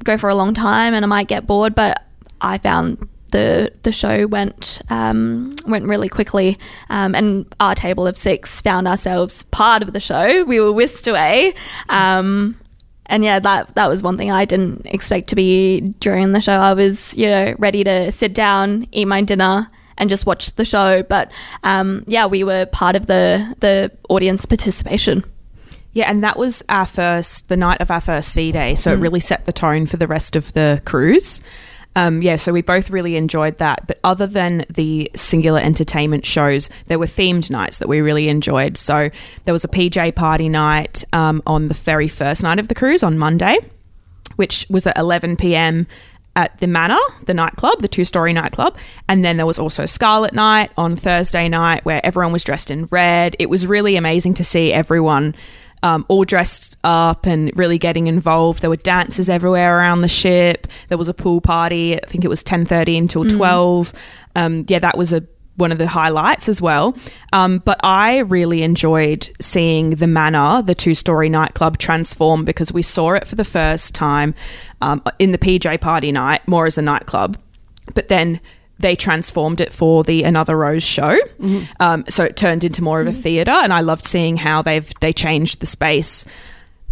go 0.03 0.17
for 0.17 0.29
a 0.29 0.35
long 0.35 0.55
time, 0.55 0.95
and 0.95 1.05
I 1.05 1.07
might 1.07 1.27
get 1.27 1.45
bored, 1.45 1.75
but 1.75 2.03
I 2.41 2.57
found 2.57 3.07
the 3.29 3.71
the 3.83 3.91
show 3.91 4.25
went 4.25 4.81
um, 4.89 5.53
went 5.67 5.85
really 5.85 6.09
quickly, 6.09 6.57
um, 6.89 7.13
and 7.13 7.45
our 7.59 7.75
table 7.75 8.07
of 8.07 8.17
six 8.17 8.59
found 8.59 8.87
ourselves 8.87 9.43
part 9.51 9.83
of 9.83 9.93
the 9.93 9.99
show. 9.99 10.43
We 10.43 10.59
were 10.59 10.71
whisked 10.71 11.05
away. 11.07 11.53
Um, 11.89 12.59
and 13.05 13.23
yeah, 13.23 13.37
that 13.37 13.75
that 13.75 13.87
was 13.87 14.01
one 14.01 14.17
thing 14.17 14.31
I 14.31 14.45
didn't 14.45 14.87
expect 14.87 15.29
to 15.29 15.35
be 15.35 15.93
during 15.99 16.31
the 16.31 16.41
show. 16.41 16.53
I 16.53 16.73
was, 16.73 17.15
you 17.15 17.29
know, 17.29 17.53
ready 17.59 17.83
to 17.83 18.11
sit 18.11 18.33
down, 18.33 18.87
eat 18.91 19.05
my 19.05 19.21
dinner, 19.21 19.69
and 19.97 20.09
just 20.09 20.25
watch 20.25 20.55
the 20.55 20.65
show. 20.65 21.03
But 21.03 21.31
um, 21.63 22.03
yeah, 22.07 22.25
we 22.25 22.43
were 22.43 22.65
part 22.67 22.95
of 22.95 23.07
the 23.07 23.55
the 23.59 23.91
audience 24.09 24.45
participation. 24.45 25.23
Yeah, 25.93 26.11
and 26.11 26.23
that 26.23 26.37
was 26.37 26.63
our 26.69 26.85
first, 26.85 27.47
the 27.49 27.57
night 27.57 27.81
of 27.81 27.89
our 27.89 28.01
first 28.01 28.29
sea 28.29 28.51
day. 28.51 28.75
So 28.75 28.93
it 28.93 28.97
really 28.97 29.19
set 29.19 29.45
the 29.45 29.51
tone 29.51 29.87
for 29.87 29.97
the 29.97 30.05
rest 30.05 30.35
of 30.35 30.53
the 30.53 30.79
cruise. 30.85 31.41
Um, 31.95 32.21
yeah, 32.21 32.35
so 32.35 32.53
we 32.53 32.61
both 32.61 32.91
really 32.91 33.15
enjoyed 33.15 33.57
that. 33.57 33.87
But 33.87 33.99
other 34.03 34.27
than 34.27 34.63
the 34.69 35.09
singular 35.15 35.59
entertainment 35.59 36.23
shows, 36.23 36.69
there 36.85 36.99
were 36.99 37.07
themed 37.07 37.49
nights 37.49 37.79
that 37.79 37.87
we 37.87 38.01
really 38.01 38.29
enjoyed. 38.29 38.77
So 38.77 39.09
there 39.45 39.53
was 39.53 39.63
a 39.63 39.67
PJ 39.67 40.13
party 40.13 40.49
night 40.49 41.03
um, 41.13 41.41
on 41.47 41.67
the 41.67 41.73
very 41.73 42.07
first 42.07 42.43
night 42.43 42.59
of 42.59 42.67
the 42.67 42.75
cruise 42.75 43.01
on 43.01 43.17
Monday, 43.17 43.57
which 44.35 44.67
was 44.69 44.85
at 44.85 44.95
11 44.95 45.37
p.m. 45.37 45.87
at 46.37 46.55
the 46.59 46.67
Manor, 46.67 46.99
the 47.25 47.33
nightclub, 47.33 47.81
the 47.81 47.87
two 47.87 48.05
story 48.05 48.31
nightclub. 48.31 48.77
And 49.09 49.25
then 49.25 49.37
there 49.37 49.45
was 49.47 49.57
also 49.57 49.87
Scarlet 49.87 50.33
Night 50.33 50.71
on 50.77 50.95
Thursday 50.95 51.49
night 51.49 51.83
where 51.83 51.99
everyone 52.05 52.31
was 52.31 52.43
dressed 52.43 52.69
in 52.69 52.85
red. 52.85 53.35
It 53.39 53.49
was 53.49 53.65
really 53.65 53.95
amazing 53.95 54.35
to 54.35 54.43
see 54.43 54.71
everyone 54.71 55.35
um, 55.81 56.05
all 56.07 56.25
dressed 56.25 56.77
up 56.83 57.25
and 57.25 57.51
really 57.55 57.79
getting 57.79 58.05
involved. 58.05 58.61
There 58.61 58.69
were 58.69 58.75
dances 58.75 59.29
everywhere 59.29 59.79
around 59.79 60.01
the 60.01 60.07
ship. 60.07 60.67
There 60.89 60.97
was 60.97 61.09
a 61.09 61.13
pool 61.13 61.41
party. 61.41 61.95
I 61.95 62.05
think 62.05 62.23
it 62.23 62.27
was 62.27 62.43
10.30 62.43 62.99
until 62.99 63.25
12. 63.25 63.93
Um, 64.35 64.63
yeah, 64.67 64.79
that 64.79 64.95
was 64.95 65.13
a 65.13 65.23
one 65.57 65.71
of 65.71 65.77
the 65.79 65.87
highlights 65.87 66.47
as 66.47 66.61
well. 66.61 66.95
Um, 67.33 67.57
but 67.59 67.79
I 67.83 68.19
really 68.19 68.63
enjoyed 68.63 69.29
seeing 69.41 69.91
the 69.91 70.07
Manor, 70.07 70.61
the 70.61 70.75
two 70.75 70.93
story 70.93 71.29
nightclub, 71.29 71.77
transform 71.77 72.45
because 72.45 72.71
we 72.71 72.81
saw 72.81 73.13
it 73.13 73.27
for 73.27 73.35
the 73.35 73.43
first 73.43 73.93
time 73.93 74.33
um, 74.81 75.01
in 75.19 75.31
the 75.33 75.37
PJ 75.37 75.81
party 75.81 76.11
night, 76.11 76.47
more 76.47 76.65
as 76.65 76.77
a 76.77 76.81
nightclub. 76.81 77.37
But 77.93 78.07
then 78.07 78.39
they 78.79 78.95
transformed 78.95 79.59
it 79.59 79.73
for 79.73 80.03
the 80.03 80.23
Another 80.23 80.55
Rose 80.55 80.83
show. 80.83 81.17
Um, 81.79 82.05
so 82.07 82.23
it 82.23 82.37
turned 82.37 82.63
into 82.63 82.83
more 82.83 83.01
of 83.01 83.07
a 83.07 83.11
theatre, 83.13 83.49
and 83.51 83.73
I 83.73 83.81
loved 83.81 84.05
seeing 84.05 84.37
how 84.37 84.61
they've 84.61 84.91
they 85.01 85.11
changed 85.11 85.59
the 85.59 85.65
space 85.65 86.25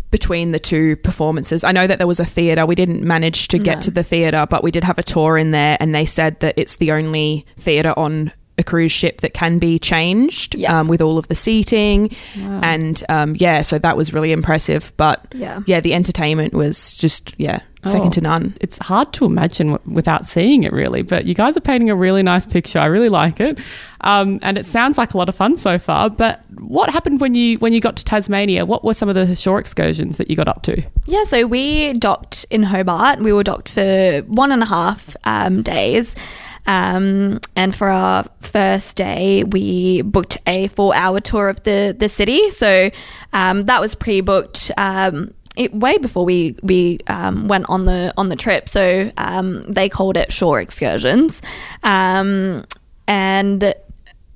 between 0.10 0.52
the 0.52 0.60
two 0.60 0.96
performances. 0.98 1.64
I 1.64 1.72
know 1.74 1.86
that 1.88 1.98
there 1.98 2.08
was 2.08 2.20
a 2.20 2.26
theatre. 2.26 2.66
We 2.66 2.74
didn't 2.76 3.04
manage 3.04 3.50
to 3.50 3.60
get 3.60 3.76
No. 3.78 3.82
to 3.82 3.92
the 3.92 4.04
theatre, 4.04 4.48
but 4.50 4.64
we 4.64 4.72
did 4.72 4.84
have 4.84 4.98
a 4.98 5.04
tour 5.04 5.38
in 5.38 5.52
there, 5.52 5.78
and 5.80 5.94
they 5.94 6.06
said 6.06 6.40
that 6.40 6.56
it's 6.58 6.78
the 6.78 6.92
only 6.94 7.46
theatre 7.58 7.94
on 7.98 8.32
a 8.58 8.64
cruise 8.64 8.92
ship 8.92 9.22
that 9.22 9.34
can 9.34 9.60
be 9.60 9.78
changed 9.80 10.56
Yeah. 10.56 10.80
um, 10.80 10.88
with 10.88 11.02
all 11.02 11.18
of 11.18 11.28
the 11.28 11.36
seating. 11.36 12.16
Wow. 12.40 12.60
And 12.64 13.04
um, 13.10 13.36
yeah, 13.38 13.62
so 13.64 13.78
that 13.80 13.98
was 13.98 14.14
really 14.14 14.32
impressive. 14.32 14.94
But 14.98 15.26
Yeah. 15.36 15.62
yeah, 15.66 15.82
the 15.82 15.94
entertainment 15.94 16.54
was 16.54 16.98
just, 16.98 17.34
yeah, 17.38 17.60
second 17.86 18.08
Oh. 18.08 18.12
to 18.12 18.22
none. 18.22 18.56
it's 18.62 18.80
hard 18.80 19.14
to 19.14 19.26
imagine 19.26 19.74
w- 19.74 19.94
without 19.96 20.26
seeing 20.26 20.64
it 20.64 20.74
really 20.74 21.04
but 21.04 21.26
you 21.28 21.36
guys 21.36 21.56
are 21.56 21.62
painting 21.62 21.92
a 21.92 21.96
really 21.96 22.24
nice 22.24 22.44
picture 22.44 22.80
i 22.80 22.86
really 22.88 23.10
like 23.10 23.40
it 23.40 23.60
um, 24.02 24.40
and 24.42 24.58
it 24.58 24.66
sounds 24.66 24.98
like 24.98 25.14
a 25.14 25.18
lot 25.20 25.30
of 25.30 25.36
fun 25.36 25.56
so 25.56 25.78
far 25.78 26.10
but 26.10 26.44
what 26.58 26.90
happened 26.90 27.22
when 27.22 27.36
you 27.36 27.60
when 27.60 27.74
you 27.74 27.80
got 27.80 27.96
to 27.96 28.04
tasmania 28.04 28.66
what 28.66 28.84
were 28.84 28.96
some 28.96 29.08
of 29.08 29.14
the 29.14 29.36
shore 29.36 29.60
excursions 29.60 30.18
that 30.18 30.32
you 30.32 30.36
got 30.36 30.48
up 30.48 30.64
to 30.64 30.82
Yeah, 31.06 31.26
so 31.26 31.46
we 31.46 31.94
docked 31.94 32.48
in 32.50 32.64
Hobart. 32.64 33.20
We 33.20 33.32
were 33.32 33.44
docked 33.44 33.70
for 33.70 34.22
one 34.26 34.52
and 34.52 34.64
a 34.64 34.66
half 34.66 35.16
um, 35.26 35.62
days. 35.62 36.16
Um, 36.66 37.40
and 37.56 37.76
for 37.76 37.90
our 37.90 38.26
first 38.42 38.96
day, 38.96 39.44
we 39.44 40.02
booked 40.02 40.38
a 40.48 40.68
four 40.70 40.96
hour 40.96 41.20
tour 41.20 41.50
of 41.50 41.64
the, 41.64 41.96
the 41.98 42.10
city. 42.10 42.50
So 42.52 42.90
um, 43.34 43.64
that 43.64 43.82
was 43.82 43.96
pre 43.96 44.22
booked. 44.22 44.72
Um, 44.78 45.34
it, 45.56 45.74
way 45.74 45.98
before 45.98 46.26
we 46.26 46.58
we 46.64 47.00
um, 47.08 47.48
went 47.48 47.66
on 47.70 47.86
the 47.86 48.14
on 48.18 48.28
the 48.28 48.36
trip, 48.36 48.68
so 48.68 49.10
um, 49.18 49.64
they 49.72 49.88
called 49.88 50.18
it 50.18 50.32
shore 50.34 50.60
excursions, 50.60 51.42
um, 51.82 52.66
and 53.08 53.74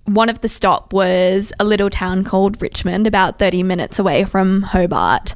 one 0.05 0.29
of 0.29 0.41
the 0.41 0.47
stop 0.47 0.91
was 0.91 1.53
a 1.59 1.63
little 1.63 1.89
town 1.89 2.23
called 2.23 2.61
Richmond, 2.61 3.05
about 3.05 3.37
30 3.37 3.63
minutes 3.63 3.99
away 3.99 4.23
from 4.23 4.63
Hobart. 4.63 5.35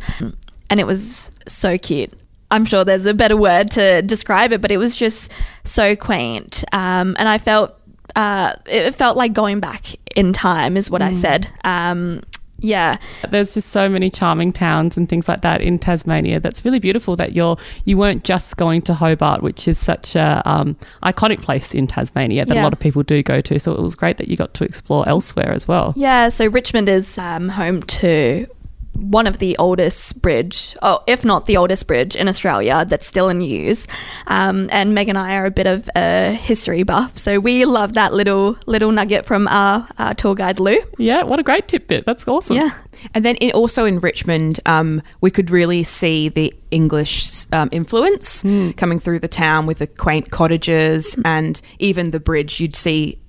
And 0.69 0.79
it 0.79 0.87
was 0.87 1.29
so 1.47 1.77
cute. 1.77 2.11
I'm 2.53 2.65
sure 2.65 2.85
there's 2.85 3.07
a 3.07 3.15
better 3.15 3.35
word 3.35 3.71
to 3.71 4.03
describe 4.03 4.51
it, 4.51 4.61
but 4.61 4.71
it 4.71 4.77
was 4.77 4.95
just 4.95 5.31
so 5.63 5.95
quaint. 5.95 6.63
Um, 6.71 7.15
and 7.17 7.27
I 7.27 7.39
felt 7.39 7.79
uh, 8.15 8.53
it 8.67 8.93
felt 8.93 9.17
like 9.17 9.33
going 9.33 9.59
back 9.59 9.95
in 10.15 10.33
time, 10.33 10.77
is 10.77 10.91
what 10.91 11.01
I 11.01 11.11
said. 11.11 11.49
Um, 11.63 12.21
yeah, 12.59 12.97
there's 13.29 13.55
just 13.55 13.69
so 13.69 13.89
many 13.89 14.09
charming 14.11 14.53
towns 14.53 14.97
and 14.97 15.09
things 15.09 15.27
like 15.27 15.41
that 15.41 15.61
in 15.61 15.79
tasmania 15.79 16.39
that's 16.39 16.63
really 16.63 16.79
beautiful 16.79 17.15
that 17.17 17.33
you're 17.33 17.57
you 17.83 17.97
weren't 17.97 18.23
just 18.23 18.55
going 18.55 18.81
to 18.83 18.93
hobart 18.93 19.41
which 19.41 19.67
is 19.67 19.77
such 19.77 20.15
a 20.15 20.41
um, 20.45 20.77
iconic 21.01 21.41
place 21.41 21.73
in 21.73 21.87
tasmania 21.87 22.45
that 22.45 22.55
a 22.55 22.61
lot 22.61 22.71
of 22.71 22.79
people 22.79 23.03
do 23.03 23.21
go 23.23 23.41
to. 23.41 23.59
So 23.59 23.73
it 23.73 23.81
was 23.81 23.95
great 23.95 24.17
that 24.17 24.27
you 24.27 24.37
got 24.37 24.53
to 24.53 24.63
explore 24.63 25.09
elsewhere 25.09 25.51
as 25.51 25.67
well. 25.67 25.93
Yeah, 25.97 26.29
so 26.29 26.45
Richmond 26.47 26.87
is 26.87 27.17
um, 27.17 27.49
home 27.49 27.81
to 27.81 28.47
one 28.93 29.27
of 29.27 29.39
the 29.39 29.57
oldest 29.57 30.21
bridge, 30.21 30.75
oh, 30.81 31.03
if 31.07 31.25
not 31.25 31.45
the 31.45 31.57
oldest 31.57 31.87
bridge 31.87 32.15
in 32.15 32.27
Australia 32.27 32.85
that's 32.87 33.07
still 33.07 33.29
in 33.29 33.41
use. 33.41 33.87
Um, 34.27 34.69
and 34.71 34.93
Meg 34.93 35.09
and 35.09 35.17
I 35.17 35.35
are 35.35 35.45
a 35.45 35.51
bit 35.51 35.67
of 35.67 35.89
a 35.95 36.31
history 36.31 36.83
buff, 36.83 37.17
so 37.17 37.39
we 37.39 37.65
love 37.65 37.93
that 37.93 38.13
little 38.13 38.57
little 38.65 38.91
nugget 38.91 39.25
from 39.25 39.47
our, 39.47 39.87
our 39.97 40.13
tour 40.13 40.35
guide 40.35 40.59
Lou. 40.59 40.77
yeah 40.97 41.23
what 41.23 41.39
a 41.39 41.43
great 41.43 41.67
tidbit 41.67 42.05
that's 42.05 42.27
awesome 42.27 42.55
Yeah, 42.55 42.71
And 43.13 43.25
then 43.25 43.35
in, 43.37 43.51
also 43.51 43.85
in 43.85 43.99
Richmond, 43.99 44.59
um, 44.65 45.01
we 45.21 45.31
could 45.31 45.49
really 45.49 45.83
see 45.83 46.29
the 46.29 46.53
English 46.71 47.45
um, 47.51 47.69
influence 47.71 48.41
coming 48.77 48.99
through 48.99 49.19
the 49.19 49.27
town 49.27 49.65
with 49.65 49.79
the 49.79 49.87
quaint 49.87 50.31
cottages 50.31 51.17
and 51.25 51.61
even 51.79 52.11
the 52.11 52.19
bridge. 52.19 52.59
You'd 52.59 52.75
see 52.75 53.19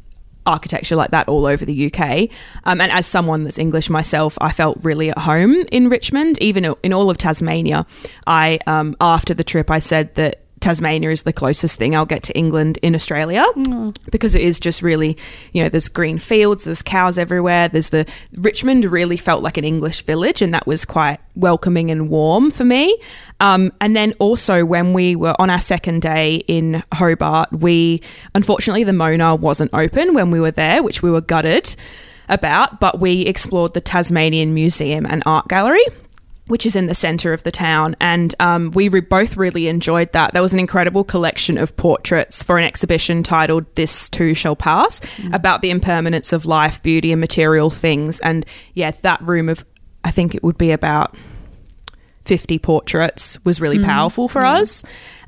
architecture 0.46 0.96
like 0.96 1.10
that 1.10 1.28
all 1.28 1.46
over 1.46 1.64
the 1.64 1.92
UK. 1.92 2.28
Um, 2.64 2.80
and 2.80 2.92
as 2.92 3.06
someone 3.06 3.44
that's 3.44 3.58
English 3.58 3.90
myself, 3.90 4.36
I 4.40 4.52
felt 4.52 4.78
really 4.82 5.10
at 5.10 5.18
home 5.18 5.54
in 5.70 5.88
Richmond, 5.88 6.38
even 6.40 6.74
in 6.82 6.92
all 6.92 7.10
of 7.10 7.18
Tasmania. 7.18 7.86
I 8.26 8.58
um, 8.66 8.96
after 9.00 9.34
the 9.34 9.44
trip, 9.44 9.70
I 9.70 9.78
said 9.78 10.14
that. 10.16 10.40
Tasmania 10.64 11.10
is 11.10 11.24
the 11.24 11.32
closest 11.32 11.76
thing 11.76 11.94
I'll 11.94 12.06
get 12.06 12.22
to 12.22 12.32
England 12.32 12.78
in 12.80 12.94
Australia 12.94 13.44
because 14.10 14.34
it 14.34 14.40
is 14.40 14.58
just 14.58 14.80
really, 14.80 15.18
you 15.52 15.62
know, 15.62 15.68
there's 15.68 15.90
green 15.90 16.18
fields, 16.18 16.64
there's 16.64 16.80
cows 16.80 17.18
everywhere. 17.18 17.68
There's 17.68 17.90
the 17.90 18.06
Richmond 18.38 18.86
really 18.86 19.18
felt 19.18 19.42
like 19.42 19.58
an 19.58 19.64
English 19.64 20.00
village, 20.04 20.40
and 20.40 20.54
that 20.54 20.66
was 20.66 20.86
quite 20.86 21.20
welcoming 21.34 21.90
and 21.90 22.08
warm 22.08 22.50
for 22.50 22.64
me. 22.64 22.98
Um, 23.40 23.72
and 23.78 23.94
then 23.94 24.14
also 24.18 24.64
when 24.64 24.94
we 24.94 25.16
were 25.16 25.38
on 25.38 25.50
our 25.50 25.60
second 25.60 26.00
day 26.00 26.36
in 26.48 26.82
Hobart, 26.94 27.52
we 27.52 28.00
unfortunately 28.34 28.84
the 28.84 28.94
Mona 28.94 29.34
wasn't 29.34 29.70
open 29.74 30.14
when 30.14 30.30
we 30.30 30.40
were 30.40 30.50
there, 30.50 30.82
which 30.82 31.02
we 31.02 31.10
were 31.10 31.20
gutted 31.20 31.76
about, 32.30 32.80
but 32.80 33.00
we 33.00 33.20
explored 33.26 33.74
the 33.74 33.82
Tasmanian 33.82 34.54
Museum 34.54 35.04
and 35.04 35.22
Art 35.26 35.46
Gallery 35.48 35.84
which 36.46 36.66
is 36.66 36.76
in 36.76 36.86
the 36.86 36.94
center 36.94 37.32
of 37.32 37.42
the 37.42 37.50
town. 37.50 37.96
And 38.00 38.34
um, 38.38 38.70
we 38.72 38.88
re- 38.88 39.00
both 39.00 39.36
really 39.36 39.68
enjoyed 39.68 40.12
that. 40.12 40.32
There 40.32 40.42
was 40.42 40.52
an 40.52 40.58
incredible 40.58 41.04
collection 41.04 41.56
of 41.56 41.76
portraits 41.76 42.42
for 42.42 42.58
an 42.58 42.64
exhibition 42.64 43.22
titled 43.22 43.72
This 43.76 44.08
Too 44.10 44.34
Shall 44.34 44.56
Pass 44.56 45.00
about 45.32 45.62
the 45.62 45.70
impermanence 45.70 46.32
of 46.32 46.44
life, 46.44 46.82
beauty, 46.82 47.12
and 47.12 47.20
material 47.20 47.70
things. 47.70 48.20
And 48.20 48.44
yeah, 48.74 48.90
that 49.02 49.22
room 49.22 49.48
of, 49.48 49.64
I 50.04 50.10
think 50.10 50.34
it 50.34 50.42
would 50.42 50.58
be 50.58 50.70
about 50.70 51.16
50 52.24 52.58
portraits 52.58 53.42
was 53.44 53.60
really 53.60 53.78
powerful 53.84 54.28
for 54.28 54.44
us. 54.44 54.82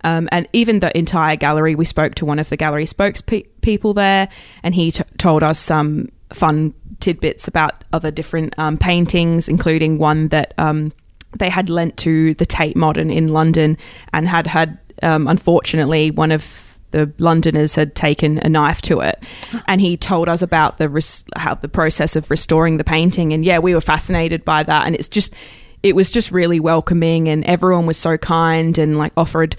Um, 0.04 0.28
and 0.32 0.46
even 0.52 0.80
the 0.80 0.96
entire 0.96 1.36
gallery, 1.36 1.74
we 1.74 1.84
spoke 1.84 2.14
to 2.16 2.24
one 2.24 2.38
of 2.38 2.48
the 2.48 2.56
gallery 2.56 2.84
spokespeople 2.84 3.94
there, 3.94 4.28
and 4.62 4.74
he 4.74 4.90
t- 4.90 5.02
told 5.18 5.42
us 5.42 5.58
some 5.58 6.08
fun 6.32 6.74
tidbits 7.00 7.48
about 7.48 7.84
other 7.92 8.10
different 8.10 8.54
um, 8.58 8.78
paintings, 8.78 9.48
including 9.48 9.98
one 9.98 10.28
that 10.28 10.54
um, 10.58 10.92
they 11.38 11.48
had 11.48 11.68
lent 11.68 11.96
to 11.98 12.34
the 12.34 12.46
Tate 12.46 12.76
Modern 12.76 13.10
in 13.10 13.28
London 13.28 13.76
and 14.12 14.28
had 14.28 14.46
had, 14.46 14.78
um, 15.02 15.26
unfortunately, 15.26 16.10
one 16.10 16.30
of 16.30 16.78
the 16.92 17.12
Londoners 17.18 17.74
had 17.74 17.94
taken 17.94 18.38
a 18.38 18.48
knife 18.48 18.80
to 18.82 19.00
it, 19.00 19.22
and 19.66 19.80
he 19.80 19.96
told 19.96 20.28
us 20.28 20.40
about 20.40 20.78
the 20.78 20.88
res- 20.88 21.24
how 21.36 21.54
the 21.54 21.68
process 21.68 22.16
of 22.16 22.30
restoring 22.30 22.78
the 22.78 22.84
painting. 22.84 23.32
And 23.32 23.44
yeah, 23.44 23.58
we 23.58 23.74
were 23.74 23.80
fascinated 23.80 24.44
by 24.44 24.62
that, 24.62 24.86
and 24.86 24.94
it's 24.94 25.08
just 25.08 25.34
it 25.82 25.94
was 25.94 26.10
just 26.10 26.30
really 26.30 26.60
welcoming, 26.60 27.28
and 27.28 27.44
everyone 27.44 27.86
was 27.86 27.98
so 27.98 28.16
kind 28.16 28.78
and 28.78 28.98
like 28.98 29.12
offered 29.16 29.56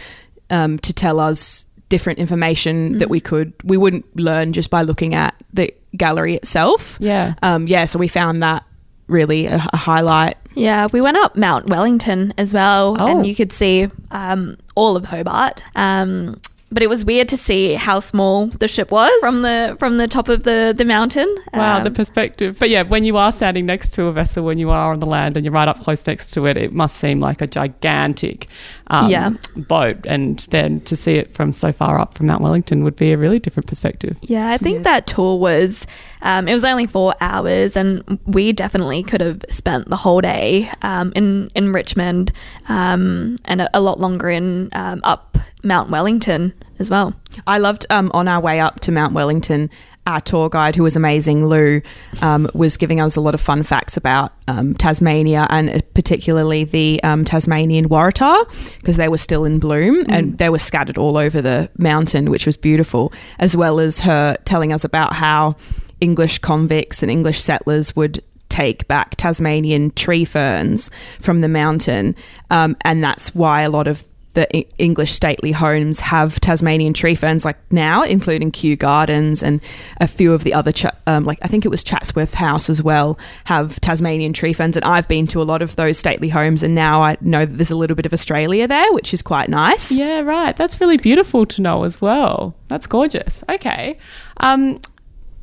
um, 0.50 0.80
to 0.80 0.94
tell 0.94 1.20
us 1.20 1.66
different 1.90 2.20
information 2.20 2.98
that 2.98 3.10
we 3.10 3.20
could 3.20 3.54
we 3.64 3.78
wouldn't 3.78 4.06
learn 4.18 4.52
just 4.52 4.70
by 4.70 4.82
looking 4.82 5.16
at 5.16 5.36
the 5.54 5.74
gallery 5.96 6.36
itself. 6.36 6.98
Yeah. 7.00 7.36
Um, 7.42 7.68
yeah, 7.68 7.86
so 7.86 8.00
we 8.00 8.08
found 8.08 8.44
that 8.44 8.64
really 9.08 9.46
a, 9.48 9.56
a 9.74 9.78
highlight. 9.78 10.36
yeah. 10.54 10.88
We 10.92 11.02
went 11.02 11.18
up 11.18 11.36
Mount 11.36 11.68
Wellington 11.68 12.34
as 12.38 12.54
well, 12.54 12.96
Oh. 13.00 13.08
and 13.08 13.26
you 13.26 13.36
could 13.36 13.52
see 13.52 13.88
um, 14.12 14.58
all 14.76 14.96
of 14.96 15.06
Hobart. 15.06 15.64
Um, 15.76 16.38
but 16.70 16.84
it 16.84 16.90
was 16.90 17.06
weird 17.06 17.30
to 17.30 17.38
see 17.38 17.76
how 17.76 18.02
small 18.02 18.48
the 18.48 18.68
ship 18.68 18.92
was 18.92 19.10
from 19.22 19.42
the 19.42 19.78
from 19.80 19.98
the 20.00 20.08
top 20.10 20.28
of 20.28 20.44
the 20.44 20.74
the 20.78 20.84
mountain. 20.84 21.34
Wow, 21.54 21.78
Um, 21.78 21.84
the 21.86 21.92
perspective. 21.92 22.58
But 22.60 22.70
yeah, 22.70 22.82
when 22.84 23.06
you 23.06 23.16
are 23.16 23.32
standing 23.32 23.66
next 23.66 23.92
to 23.94 24.04
a 24.08 24.12
vessel, 24.12 24.44
when 24.44 24.58
you 24.58 24.70
are 24.70 24.92
on 24.92 25.00
the 25.00 25.06
land 25.06 25.38
and 25.38 25.46
you're 25.46 25.54
right 25.54 25.70
up 25.70 25.82
close 25.82 26.06
next 26.06 26.32
to 26.32 26.46
it, 26.46 26.58
it 26.58 26.74
must 26.74 26.98
seem 26.98 27.22
like 27.22 27.42
a 27.42 27.48
gigantic 27.48 28.48
um, 28.90 29.10
Yeah. 29.10 29.30
boat. 29.56 29.98
And 30.06 30.40
then 30.50 30.82
to 30.82 30.96
see 30.96 31.16
it 31.16 31.34
from 31.34 31.52
so 31.52 31.72
far 31.72 32.00
up 32.00 32.14
from 32.16 32.28
Mount 32.28 32.42
Wellington 32.42 32.84
would 32.84 32.96
be 32.96 33.12
a 33.12 33.18
really 33.18 33.40
different 33.40 33.68
perspective. 33.68 34.18
Yeah, 34.22 34.50
I 34.50 34.58
think 34.58 34.84
that 34.84 35.08
tour 35.08 35.38
was, 35.38 35.86
um, 36.22 36.48
it 36.48 36.54
was 36.54 36.64
only 36.64 36.88
four 36.88 37.14
hours, 37.22 37.76
and 37.76 38.20
we 38.26 38.52
definitely 38.54 39.04
could 39.04 39.22
have 39.22 39.44
spent 39.50 39.90
the 39.90 39.98
whole 39.98 40.22
day 40.22 40.72
um, 40.82 41.12
in 41.16 41.50
in 41.56 41.74
Richmond, 41.74 42.32
um, 42.70 43.38
and 43.46 43.62
a, 43.62 43.70
a 43.78 43.82
lot 43.82 44.00
longer 44.00 44.30
in 44.30 44.70
um, 44.74 45.02
up 45.04 45.38
Mount 45.64 45.90
Wellington 45.90 46.54
as 46.80 46.90
well. 46.90 47.14
I 47.46 47.58
loved 47.58 47.86
um, 47.90 48.12
on 48.14 48.28
our 48.28 48.40
way 48.40 48.60
up 48.60 48.80
to 48.82 48.92
Mount 48.92 49.14
Wellington. 49.14 49.70
Our 50.08 50.22
tour 50.22 50.48
guide, 50.48 50.78
who 50.78 50.84
was 50.84 50.96
amazing, 50.96 51.46
Lou, 51.46 51.82
um, 52.22 52.50
was 52.54 52.78
giving 52.78 53.02
us 53.02 53.18
a 53.18 53.22
lot 53.22 53.34
of 53.34 53.42
fun 53.42 53.64
facts 53.64 53.98
about 53.98 54.32
um, 54.48 54.74
Tasmania 54.74 55.48
and 55.50 55.70
uh, 55.70 55.80
particularly 55.94 56.64
the 56.64 57.04
um, 57.04 57.26
Tasmanian 57.26 57.90
Waratah 57.90 58.78
because 58.80 58.96
they 58.96 59.10
were 59.10 59.18
still 59.18 59.44
in 59.44 59.60
bloom 59.60 60.06
and 60.08 60.38
they 60.38 60.50
were 60.50 60.60
scattered 60.60 60.98
all 60.98 61.18
over 61.18 61.42
the 61.42 61.70
mountain, 61.78 62.32
which 62.32 62.46
was 62.46 62.56
beautiful, 62.56 63.12
as 63.38 63.58
well 63.58 63.82
as 63.82 64.00
her 64.00 64.38
telling 64.46 64.72
us 64.72 64.86
about 64.86 65.12
how 65.12 65.58
English 66.00 66.40
convicts 66.40 67.04
and 67.04 67.12
English 67.12 67.42
settlers 67.42 67.94
would 67.94 68.24
take 68.48 68.88
back 68.88 69.16
Tasmanian 69.18 69.92
tree 69.92 70.24
ferns 70.24 70.90
from 71.20 71.42
the 71.42 71.50
mountain. 71.50 72.16
Um, 72.50 72.78
and 72.82 73.04
that's 73.04 73.36
why 73.36 73.64
a 73.64 73.70
lot 73.70 73.88
of 73.88 74.06
the 74.38 74.56
E- 74.56 74.68
English 74.78 75.14
stately 75.14 75.52
homes 75.52 76.00
have 76.00 76.40
Tasmanian 76.40 76.94
tree 76.94 77.16
ferns 77.16 77.44
like 77.44 77.58
now, 77.72 78.04
including 78.04 78.52
Kew 78.52 78.76
Gardens 78.76 79.42
and 79.42 79.60
a 80.00 80.08
few 80.08 80.32
of 80.32 80.44
the 80.44 80.54
other, 80.54 80.72
ch- 80.72 80.86
um, 81.08 81.26
like 81.26 81.40
I 81.42 81.48
think 81.48 81.66
it 81.66 81.70
was 81.70 81.84
Chatsworth 81.84 82.36
House 82.36 82.70
as 82.70 82.84
well, 82.84 83.18
have 83.46 83.82
Tasmanian 83.82 84.34
tree 84.34 84.54
ferns. 84.54 84.78
And 84.78 84.86
I've 84.86 85.08
been 85.08 85.26
to 85.28 85.42
a 85.42 85.44
lot 85.44 85.64
of 85.64 85.76
those 85.76 85.98
stately 85.98 86.30
homes, 86.30 86.62
and 86.62 86.76
now 86.76 87.02
I 87.02 87.18
know 87.20 87.48
that 87.48 87.58
there's 87.58 87.72
a 87.72 87.76
little 87.76 87.96
bit 87.96 88.06
of 88.06 88.14
Australia 88.14 88.68
there, 88.68 88.94
which 88.94 89.12
is 89.12 89.24
quite 89.24 89.50
nice. 89.50 89.92
Yeah, 89.92 90.20
right. 90.20 90.56
That's 90.56 90.80
really 90.80 90.98
beautiful 90.98 91.48
to 91.48 91.62
know 91.64 91.84
as 91.84 92.00
well. 92.00 92.56
That's 92.68 92.86
gorgeous. 92.86 93.44
Okay. 93.50 93.98
Um, 94.38 94.78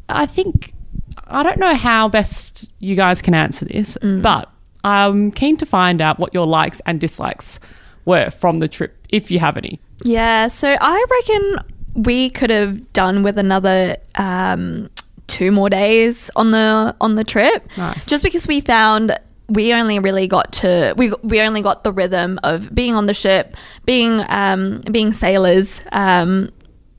I 0.08 0.24
think, 0.26 0.72
I 1.26 1.42
don't 1.42 1.58
know 1.58 1.74
how 1.74 2.08
best 2.08 2.70
you 2.78 2.94
guys 2.94 3.20
can 3.20 3.34
answer 3.34 3.64
this, 3.64 3.98
but 4.00 4.48
I'm 4.84 5.32
keen 5.32 5.56
to 5.56 5.66
find 5.66 6.00
out 6.00 6.20
what 6.20 6.32
your 6.32 6.46
likes 6.46 6.80
and 6.86 7.00
dislikes 7.00 7.58
were 8.04 8.30
from 8.30 8.58
the 8.58 8.68
trip, 8.68 9.06
if 9.08 9.30
you 9.30 9.38
have 9.38 9.56
any. 9.56 9.80
Yeah, 10.02 10.48
so 10.48 10.76
I 10.80 11.06
reckon 11.10 11.58
we 11.94 12.30
could 12.30 12.50
have 12.50 12.92
done 12.92 13.22
with 13.22 13.38
another 13.38 13.96
um, 14.16 14.90
two 15.26 15.50
more 15.50 15.70
days 15.70 16.30
on 16.36 16.50
the 16.50 16.94
on 17.00 17.14
the 17.14 17.24
trip. 17.24 17.68
Nice. 17.76 18.06
Just 18.06 18.22
because 18.22 18.46
we 18.46 18.60
found 18.60 19.18
we 19.48 19.72
only 19.74 19.98
really 19.98 20.26
got 20.26 20.52
to 20.54 20.94
we 20.96 21.12
we 21.22 21.40
only 21.40 21.62
got 21.62 21.84
the 21.84 21.92
rhythm 21.92 22.38
of 22.42 22.74
being 22.74 22.94
on 22.94 23.06
the 23.06 23.14
ship, 23.14 23.56
being 23.84 24.24
um, 24.28 24.80
being 24.90 25.12
sailors 25.12 25.82
um, 25.92 26.50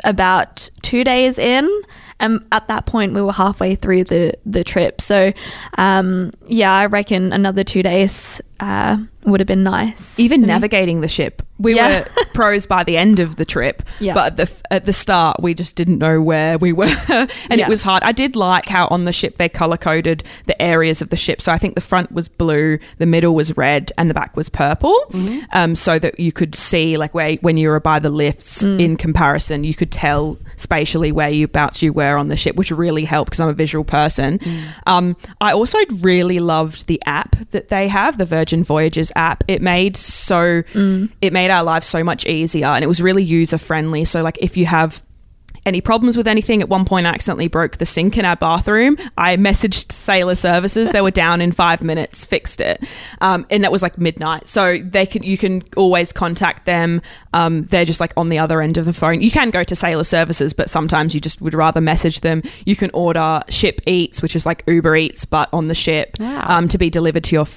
about 0.04 0.70
two 0.82 1.04
days 1.04 1.38
in. 1.38 1.70
And 2.18 2.46
at 2.54 2.70
that 2.70 2.86
point, 2.86 3.14
we 3.14 3.22
were 3.22 3.34
halfway 3.34 3.76
through 3.76 4.06
the, 4.06 4.34
the 4.46 4.64
trip. 4.64 5.02
So, 5.02 5.34
um, 5.78 6.32
yeah, 6.48 6.72
I 6.72 6.86
reckon 6.86 7.34
another 7.34 7.66
two 7.66 7.84
days 7.84 8.40
uh, 8.60 8.98
would 9.24 9.40
have 9.40 9.48
been 9.48 9.64
nice. 9.64 10.20
Even 10.20 10.42
for 10.42 10.48
me. 10.48 10.54
navigating 10.54 11.02
the 11.02 11.08
ship, 11.08 11.42
we 11.58 11.76
Yeah. 11.76 12.02
were 12.02 12.06
pros 12.34 12.66
by 12.68 12.84
the 12.84 12.96
end 12.96 13.20
of 13.20 13.38
the 13.38 13.46
trip. 13.46 13.82
Yeah. 14.00 14.14
But 14.14 14.26
at 14.28 14.38
the 14.38 14.54
at 14.72 14.86
the 14.86 14.94
start, 14.94 15.42
we 15.42 15.54
just 15.56 15.76
didn't 15.76 15.98
know 15.98 16.22
where 16.22 16.58
we 16.60 16.72
were, 16.74 16.86
and 17.10 17.30
Yeah. 17.50 17.66
it 17.66 17.68
was 17.68 17.82
hard. 17.82 18.04
I 18.04 18.12
did 18.12 18.36
like 18.36 18.68
how 18.68 18.88
on 18.92 19.06
the 19.06 19.12
ship 19.12 19.38
they 19.38 19.50
color 19.50 19.78
coded 19.78 20.24
the 20.46 20.60
areas 20.62 21.02
of 21.02 21.10
the 21.10 21.16
ship. 21.16 21.42
So 21.42 21.52
I 21.52 21.58
think 21.58 21.74
the 21.76 21.82
front 21.82 22.12
was 22.12 22.28
blue, 22.28 22.78
the 23.00 23.06
middle 23.08 23.34
was 23.34 23.58
red, 23.58 23.92
and 23.98 24.10
the 24.10 24.14
back 24.14 24.36
was 24.38 24.48
purple, 24.48 24.96
um, 25.54 25.74
so 25.76 25.98
that 26.00 26.20
you 26.20 26.32
could 26.32 26.54
see 26.56 26.96
like 26.98 27.14
where 27.16 27.34
when 27.42 27.58
you 27.58 27.70
were 27.70 27.80
by 27.80 27.98
the 28.00 28.10
lifts 28.10 28.64
in 28.64 28.96
comparison, 28.96 29.64
you 29.64 29.74
could 29.74 29.92
tell 29.92 30.38
spatially 30.56 31.12
where 31.12 31.30
you 31.30 31.48
bouts 31.48 31.82
you 31.82 31.92
were 31.92 32.16
on 32.16 32.28
the 32.28 32.38
ship, 32.38 32.56
which 32.56 32.70
really 32.72 33.06
helped 33.06 33.32
because 33.32 33.40
I'm 33.42 33.50
a 33.50 33.54
visual 33.54 33.84
person. 33.84 34.40
Um, 34.86 35.18
I 35.42 35.52
also 35.54 35.80
really 36.00 36.40
loved 36.40 36.86
the 36.88 37.02
app 37.06 37.36
that 37.52 37.70
they 37.70 37.88
have, 37.88 38.18
the 38.18 38.26
Virgin 38.26 38.45
Voyages 38.54 39.12
app. 39.16 39.44
It 39.48 39.62
made 39.62 39.98
so 39.98 40.64
it 41.22 41.34
made 41.34 41.52
our 41.52 41.64
lives 41.64 41.88
so 41.88 42.04
much 42.04 42.26
easier, 42.26 42.68
and 42.68 42.84
it 42.84 42.88
was 42.88 43.02
really 43.02 43.24
user 43.24 43.58
friendly. 43.58 44.06
So 44.06 44.22
like 44.22 44.38
if 44.42 44.58
you 44.58 44.66
have 44.66 45.02
any 45.66 45.82
problems 45.82 46.16
with 46.16 46.28
anything. 46.28 46.62
At 46.62 46.70
one 46.70 46.86
point, 46.86 47.08
I 47.08 47.10
accidentally 47.10 47.48
broke 47.48 47.78
the 47.78 47.88
sink 47.88 48.20
in 48.20 48.24
our 48.26 48.36
bathroom. 48.36 48.98
I 49.18 49.36
messaged 49.36 49.92
Sailor 49.92 50.36
Services. 50.36 50.92
They 50.92 51.02
were 51.02 51.10
down 51.10 51.42
in 51.42 51.52
five 51.54 51.82
minutes, 51.82 52.24
fixed 52.24 52.62
it, 52.62 52.84
um, 53.20 53.48
and 53.50 53.64
that 53.64 53.72
was 53.72 53.82
like 53.82 53.98
midnight. 53.98 54.48
So 54.48 54.78
they 54.78 55.08
can 55.08 55.24
you 55.24 55.40
can 55.40 55.64
always 55.76 56.14
contact 56.14 56.68
them. 56.68 57.02
Um, 57.34 57.64
they're 57.64 57.84
just 57.84 58.00
like 58.00 58.14
on 58.16 58.30
the 58.30 58.38
other 58.38 58.62
end 58.62 58.78
of 58.78 58.86
the 58.86 58.94
phone. 58.94 59.22
You 59.22 59.32
can 59.32 59.50
go 59.50 59.64
to 59.64 59.76
Sailor 59.76 60.04
Services, 60.04 60.54
but 60.54 60.70
sometimes 60.70 61.16
you 61.16 61.20
just 61.20 61.42
would 61.42 61.56
rather 61.56 61.82
message 61.82 62.22
them. 62.22 62.44
You 62.68 62.76
can 62.76 62.92
order 62.94 63.42
Ship 63.50 63.82
Eats, 63.88 64.22
which 64.22 64.36
is 64.36 64.46
like 64.46 64.64
Uber 64.68 64.96
Eats, 64.96 65.26
but 65.26 65.50
on 65.52 65.68
the 65.68 65.74
ship 65.76 66.18
Wow. 66.20 66.44
um, 66.46 66.68
to 66.68 66.78
be 66.78 66.92
delivered 66.92 67.24
to 67.24 67.36
your. 67.38 67.48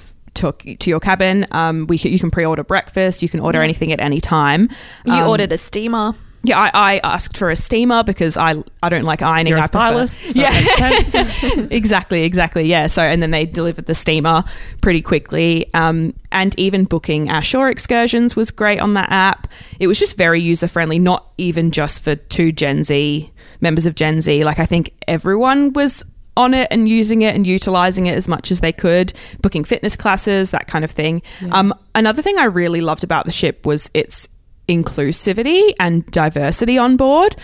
F- 0.42 0.59
to, 0.59 0.76
to 0.76 0.90
your 0.90 1.00
cabin, 1.00 1.47
um, 1.50 1.87
we 1.87 1.97
you 1.99 2.18
can 2.18 2.30
pre-order 2.30 2.64
breakfast. 2.64 3.23
You 3.23 3.28
can 3.28 3.40
order 3.40 3.61
anything 3.62 3.92
at 3.92 4.00
any 4.00 4.21
time. 4.21 4.68
You 5.04 5.12
Um, 5.12 5.28
ordered 5.28 5.52
a 5.52 5.59
steamer. 5.59 6.14
yeah, 6.45 6.59
I, 6.59 6.71
I 6.73 7.00
asked 7.02 7.37
for 7.37 7.50
a 7.50 7.57
steamer 7.57 8.04
because 8.04 8.37
I 8.37 8.62
I 8.83 8.88
don't 8.88 9.02
like 9.04 9.23
ironing. 9.23 9.49
You're 9.50 9.59
a 9.59 9.62
I 9.62 9.66
stylist. 9.66 10.25
so 10.26 10.40
yeah, 10.42 10.50
that 10.50 10.90
makes 10.92 11.09
sense. 11.11 11.66
exactly, 11.71 12.23
exactly. 12.25 12.64
Yeah. 12.64 12.87
So 12.87 13.02
and 13.02 13.21
then 13.23 13.33
they 13.33 13.45
delivered 13.45 13.87
the 13.87 13.95
steamer 13.95 14.45
pretty 14.80 15.02
quickly. 15.02 15.68
Um, 15.75 16.14
and 16.30 16.57
even 16.59 16.85
booking 16.85 17.30
our 17.30 17.42
shore 17.42 17.68
excursions 17.71 18.37
was 18.37 18.50
great 18.52 18.78
on 18.80 18.95
that 18.95 19.11
app. 19.11 19.49
It 19.80 19.88
was 19.88 19.99
just 19.99 20.16
very 20.16 20.40
user 20.40 20.68
friendly. 20.68 20.99
Not 21.00 21.26
even 21.38 21.71
just 21.73 22.02
for 22.04 22.14
two 22.14 22.52
Gen 22.52 22.85
Z 22.85 23.30
members 23.61 23.87
of 23.87 23.95
Gen 23.97 24.21
Z. 24.21 24.45
Like 24.45 24.61
I 24.61 24.66
think 24.66 24.92
everyone 25.09 25.73
was 25.73 26.04
on 26.38 26.54
it 26.54 26.68
and 26.71 26.88
using 26.88 27.21
it 27.23 27.35
and 27.35 27.47
utilizing 27.47 28.07
it 28.07 28.16
as 28.16 28.28
much 28.28 28.50
as 28.50 28.61
they 28.61 28.73
could, 28.73 29.12
booking 29.42 29.64
fitness 29.64 29.97
classes, 29.97 30.52
that 30.52 30.68
kind 30.68 30.85
of 30.85 30.90
thing. 30.90 31.21
Um, 31.50 31.75
another 31.95 32.23
thing 32.23 32.38
I 32.38 32.45
really 32.45 32.80
loved 32.80 33.04
about 33.04 33.26
the 33.26 33.33
ship 33.33 33.66
was 33.66 33.90
its 33.92 34.28
inclusivity 34.68 35.75
and 35.80 36.07
diversity 36.11 36.78
on 36.78 36.97
board. 36.97 37.37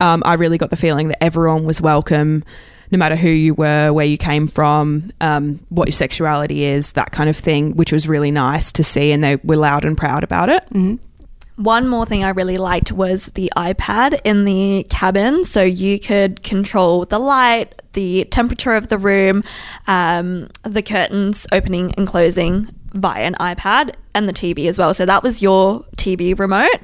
Um, 0.00 0.22
I 0.26 0.34
really 0.34 0.58
got 0.58 0.70
the 0.70 0.76
feeling 0.76 1.08
that 1.08 1.22
everyone 1.22 1.64
was 1.64 1.80
welcome, 1.80 2.44
no 2.90 2.98
matter 2.98 3.16
who 3.16 3.28
you 3.28 3.54
were, 3.54 3.92
where 3.92 4.04
you 4.04 4.18
came 4.18 4.48
from, 4.48 5.10
um, 5.20 5.64
what 5.70 5.88
your 5.88 5.92
sexuality 5.92 6.64
is, 6.64 6.92
that 6.92 7.10
kind 7.12 7.30
of 7.30 7.36
thing, 7.36 7.74
which 7.76 7.92
was 7.92 8.06
really 8.06 8.30
nice 8.30 8.70
to 8.72 8.84
see. 8.84 9.12
And 9.12 9.24
they 9.24 9.36
were 9.36 9.56
loud 9.56 9.84
and 9.84 9.96
proud 9.96 10.24
about 10.24 10.50
it. 10.50 10.64
One 11.56 11.86
more 11.86 12.06
thing 12.06 12.24
I 12.24 12.30
really 12.30 12.56
liked 12.56 12.92
was 12.92 13.26
the 13.26 13.52
iPad 13.56 14.20
in 14.24 14.44
the 14.44 14.86
cabin. 14.88 15.44
So 15.44 15.62
you 15.62 15.98
could 16.00 16.42
control 16.42 17.04
the 17.04 17.18
light, 17.18 17.82
the 17.92 18.24
temperature 18.24 18.74
of 18.74 18.88
the 18.88 18.98
room, 18.98 19.44
um, 19.86 20.48
the 20.62 20.82
curtains 20.82 21.46
opening 21.52 21.92
and 21.94 22.06
closing 22.06 22.68
via 22.94 23.24
an 23.24 23.34
iPad, 23.40 23.94
and 24.14 24.28
the 24.28 24.32
TV 24.32 24.66
as 24.66 24.78
well. 24.78 24.92
So 24.92 25.06
that 25.06 25.22
was 25.22 25.40
your 25.40 25.80
TV 25.96 26.38
remote. 26.38 26.78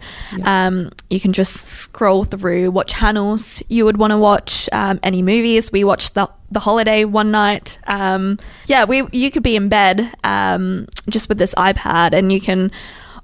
Um, 0.44 0.90
you 1.10 1.20
can 1.20 1.32
just 1.32 1.66
scroll 1.66 2.24
through 2.24 2.70
what 2.70 2.88
channels 2.88 3.62
you 3.68 3.84
would 3.84 3.98
want 3.98 4.12
to 4.12 4.18
watch, 4.18 4.68
um, 4.72 4.98
any 5.02 5.22
movies. 5.22 5.70
We 5.72 5.84
watched 5.84 6.14
the 6.14 6.30
the 6.50 6.60
holiday 6.60 7.04
one 7.04 7.30
night. 7.30 7.78
Um, 7.86 8.38
yeah, 8.66 8.84
we 8.84 9.02
you 9.12 9.30
could 9.30 9.42
be 9.42 9.56
in 9.56 9.68
bed 9.68 10.10
um, 10.24 10.88
just 11.08 11.28
with 11.28 11.38
this 11.38 11.54
iPad, 11.56 12.14
and 12.14 12.32
you 12.32 12.40
can 12.40 12.70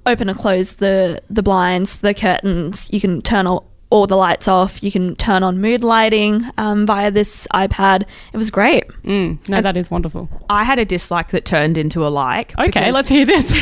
open 0.05 0.29
or 0.29 0.33
close 0.33 0.75
the 0.75 1.21
the 1.29 1.43
blinds, 1.43 1.99
the 1.99 2.13
curtains. 2.13 2.89
You 2.91 3.01
can 3.01 3.21
turn 3.21 3.47
all, 3.47 3.69
all 3.89 4.07
the 4.07 4.15
lights 4.15 4.47
off. 4.47 4.83
You 4.83 4.91
can 4.91 5.15
turn 5.15 5.43
on 5.43 5.59
mood 5.59 5.83
lighting 5.83 6.43
um, 6.57 6.85
via 6.85 7.11
this 7.11 7.47
iPad. 7.53 8.05
It 8.33 8.37
was 8.37 8.51
great. 8.51 8.87
Mm, 9.03 9.47
no, 9.49 9.61
that 9.61 9.77
is 9.77 9.89
wonderful. 9.89 10.29
I 10.49 10.63
had 10.63 10.79
a 10.79 10.85
dislike 10.85 11.29
that 11.29 11.45
turned 11.45 11.77
into 11.77 12.05
a 12.05 12.09
like. 12.09 12.57
Okay, 12.59 12.91
let's 12.91 13.09
hear 13.09 13.25
this. 13.25 13.53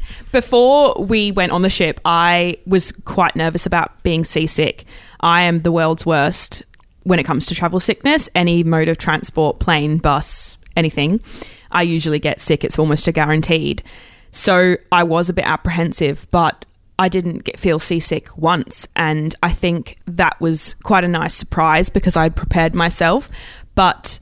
Before 0.32 0.94
we 0.98 1.32
went 1.32 1.52
on 1.52 1.62
the 1.62 1.70
ship, 1.70 2.00
I 2.04 2.58
was 2.66 2.92
quite 3.04 3.36
nervous 3.36 3.66
about 3.66 4.02
being 4.02 4.24
seasick. 4.24 4.84
I 5.20 5.42
am 5.42 5.62
the 5.62 5.72
world's 5.72 6.06
worst 6.06 6.62
when 7.02 7.18
it 7.18 7.24
comes 7.24 7.46
to 7.46 7.54
travel 7.54 7.80
sickness. 7.80 8.28
Any 8.34 8.62
mode 8.62 8.88
of 8.88 8.98
transport, 8.98 9.58
plane, 9.58 9.98
bus, 9.98 10.56
anything, 10.76 11.20
I 11.72 11.82
usually 11.82 12.18
get 12.18 12.40
sick. 12.40 12.64
It's 12.64 12.78
almost 12.78 13.08
a 13.08 13.12
guaranteed. 13.12 13.82
So 14.32 14.76
I 14.92 15.02
was 15.02 15.28
a 15.28 15.32
bit 15.32 15.46
apprehensive, 15.46 16.26
but 16.30 16.64
I 16.98 17.08
didn't 17.08 17.44
get 17.44 17.58
feel 17.58 17.78
seasick 17.78 18.36
once, 18.36 18.86
and 18.94 19.34
I 19.42 19.50
think 19.50 19.96
that 20.06 20.40
was 20.40 20.74
quite 20.82 21.02
a 21.02 21.08
nice 21.08 21.34
surprise 21.34 21.88
because 21.88 22.16
I'd 22.16 22.36
prepared 22.36 22.74
myself. 22.74 23.30
But 23.74 24.18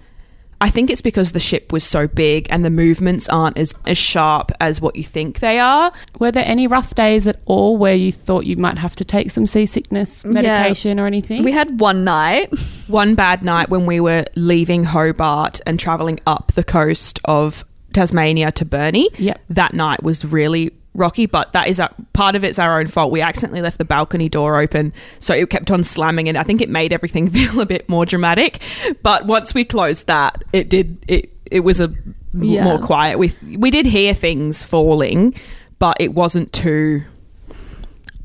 I 0.61 0.71
think 0.71 0.90
it's 0.90 1.03
because 1.03 1.33
the 1.33 1.40
ship 1.40 1.73
was 1.73 1.85
so 1.85 2.09
big 2.09 2.49
and 2.51 2.64
the 2.64 2.71
movements 2.71 3.29
aren't 3.29 3.59
as, 3.59 3.73
as 3.87 3.97
sharp 3.97 4.51
as 4.61 4.81
what 4.81 4.97
you 4.97 5.05
think 5.05 5.38
they 5.38 5.59
are. 5.61 5.92
Were 6.18 6.33
there 6.33 6.44
any 6.47 6.66
rough 6.66 6.94
days 6.94 7.29
at 7.29 7.40
all 7.44 7.77
where 7.77 7.94
you 7.94 8.11
thought 8.11 8.44
you 8.44 8.57
might 8.57 8.79
have 8.79 8.97
to 8.97 9.05
take 9.05 9.31
some 9.31 9.47
seasickness 9.47 10.25
medication 10.25 10.99
or 10.99 11.07
anything? 11.07 11.44
We 11.44 11.53
had 11.53 11.79
one 11.79 12.03
night. 12.03 12.53
One 12.88 13.14
bad 13.14 13.44
night 13.44 13.68
when 13.68 13.87
we 13.87 14.01
were 14.01 14.25
leaving 14.35 14.83
Hobart 14.85 15.61
and 15.64 15.79
traveling 15.79 16.18
up 16.27 16.53
the 16.53 16.64
coast 16.64 17.21
of 17.25 17.64
Tasmania 17.92 18.51
to 18.53 18.64
Burnie. 18.64 19.09
Yep. 19.18 19.40
That 19.51 19.74
night 19.74 20.03
was 20.03 20.24
really 20.24 20.72
rocky, 20.94 21.27
but 21.27 21.53
that 21.53 21.68
is 21.68 21.79
a, 21.79 21.88
part 22.12 22.35
of 22.35 22.42
it's 22.44 22.59
our 22.59 22.81
own 22.81 22.87
fault. 22.88 23.12
We 23.12 23.20
accidentally 23.20 23.62
left 23.62 23.79
the 23.79 23.85
balcony 23.85 24.29
door 24.29 24.59
open, 24.61 24.92
so 25.20 25.33
it 25.35 25.48
kept 25.51 25.70
on 25.70 25.85
slamming, 25.85 26.29
and 26.29 26.37
I 26.37 26.42
think 26.42 26.61
it 26.61 26.68
made 26.68 26.92
everything 26.92 27.31
feel 27.33 27.61
a 27.61 27.66
bit 27.66 27.88
more 27.88 28.05
dramatic. 28.05 28.61
But 29.03 29.27
once 29.27 29.55
we 29.55 29.64
closed 29.64 30.07
that, 30.09 30.42
it 30.53 30.68
did 30.68 30.98
it. 31.09 31.33
It 31.51 31.61
was 31.61 31.81
a 31.81 31.92
Yeah. 32.33 32.64
more 32.64 32.79
quiet. 32.79 33.18
We 33.18 33.33
we 33.57 33.70
did 33.70 33.87
hear 33.87 34.12
things 34.12 34.64
falling, 34.64 35.35
but 35.79 35.96
it 36.01 36.14
wasn't 36.14 36.53
too. 36.53 37.05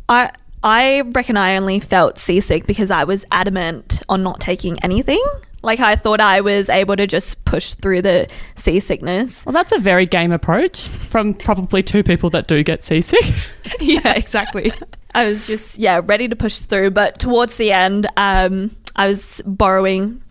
I 0.09 0.31
I 0.63 1.01
reckon 1.13 1.37
I 1.37 1.55
only 1.55 1.79
felt 1.79 2.17
seasick 2.17 2.65
because 2.67 2.91
I 2.91 3.03
was 3.03 3.25
adamant 3.31 4.01
on 4.09 4.23
not 4.23 4.39
taking 4.39 4.77
anything. 4.83 5.23
Like 5.63 5.79
I 5.79 5.95
thought 5.95 6.19
I 6.19 6.41
was 6.41 6.69
able 6.69 6.97
to 6.97 7.07
just 7.07 7.43
push 7.45 7.73
through 7.75 8.01
the 8.01 8.29
seasickness. 8.55 9.45
well, 9.45 9.53
that's 9.53 9.71
a 9.71 9.79
very 9.79 10.05
game 10.05 10.33
approach 10.33 10.89
from 10.89 11.33
probably 11.33 11.81
two 11.81 12.03
people 12.03 12.29
that 12.31 12.47
do 12.47 12.61
get 12.63 12.83
seasick. 12.83 13.33
yeah, 13.79 14.13
exactly. 14.13 14.73
I 15.15 15.25
was 15.25 15.47
just 15.47 15.79
yeah 15.79 16.01
ready 16.03 16.27
to 16.27 16.35
push 16.35 16.59
through, 16.59 16.91
but 16.91 17.17
towards 17.17 17.57
the 17.57 17.71
end, 17.71 18.07
um, 18.17 18.75
I 18.95 19.07
was 19.07 19.41
borrowing. 19.45 20.21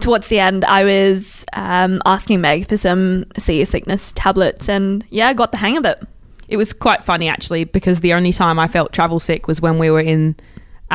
Towards 0.00 0.28
the 0.28 0.40
end, 0.40 0.64
I 0.64 0.84
was 0.84 1.44
um, 1.52 2.02
asking 2.04 2.40
Meg 2.40 2.68
for 2.68 2.76
some 2.76 3.26
seasickness 3.38 4.12
tablets, 4.12 4.68
and 4.68 5.04
yeah, 5.10 5.28
I 5.28 5.34
got 5.34 5.50
the 5.52 5.58
hang 5.58 5.76
of 5.76 5.84
it. 5.84 6.02
It 6.46 6.56
was 6.56 6.72
quite 6.72 7.02
funny 7.04 7.28
actually 7.28 7.64
because 7.64 8.00
the 8.00 8.12
only 8.12 8.32
time 8.32 8.58
I 8.58 8.68
felt 8.68 8.92
travel 8.92 9.18
sick 9.18 9.48
was 9.48 9.60
when 9.60 9.78
we 9.78 9.90
were 9.90 10.00
in 10.00 10.36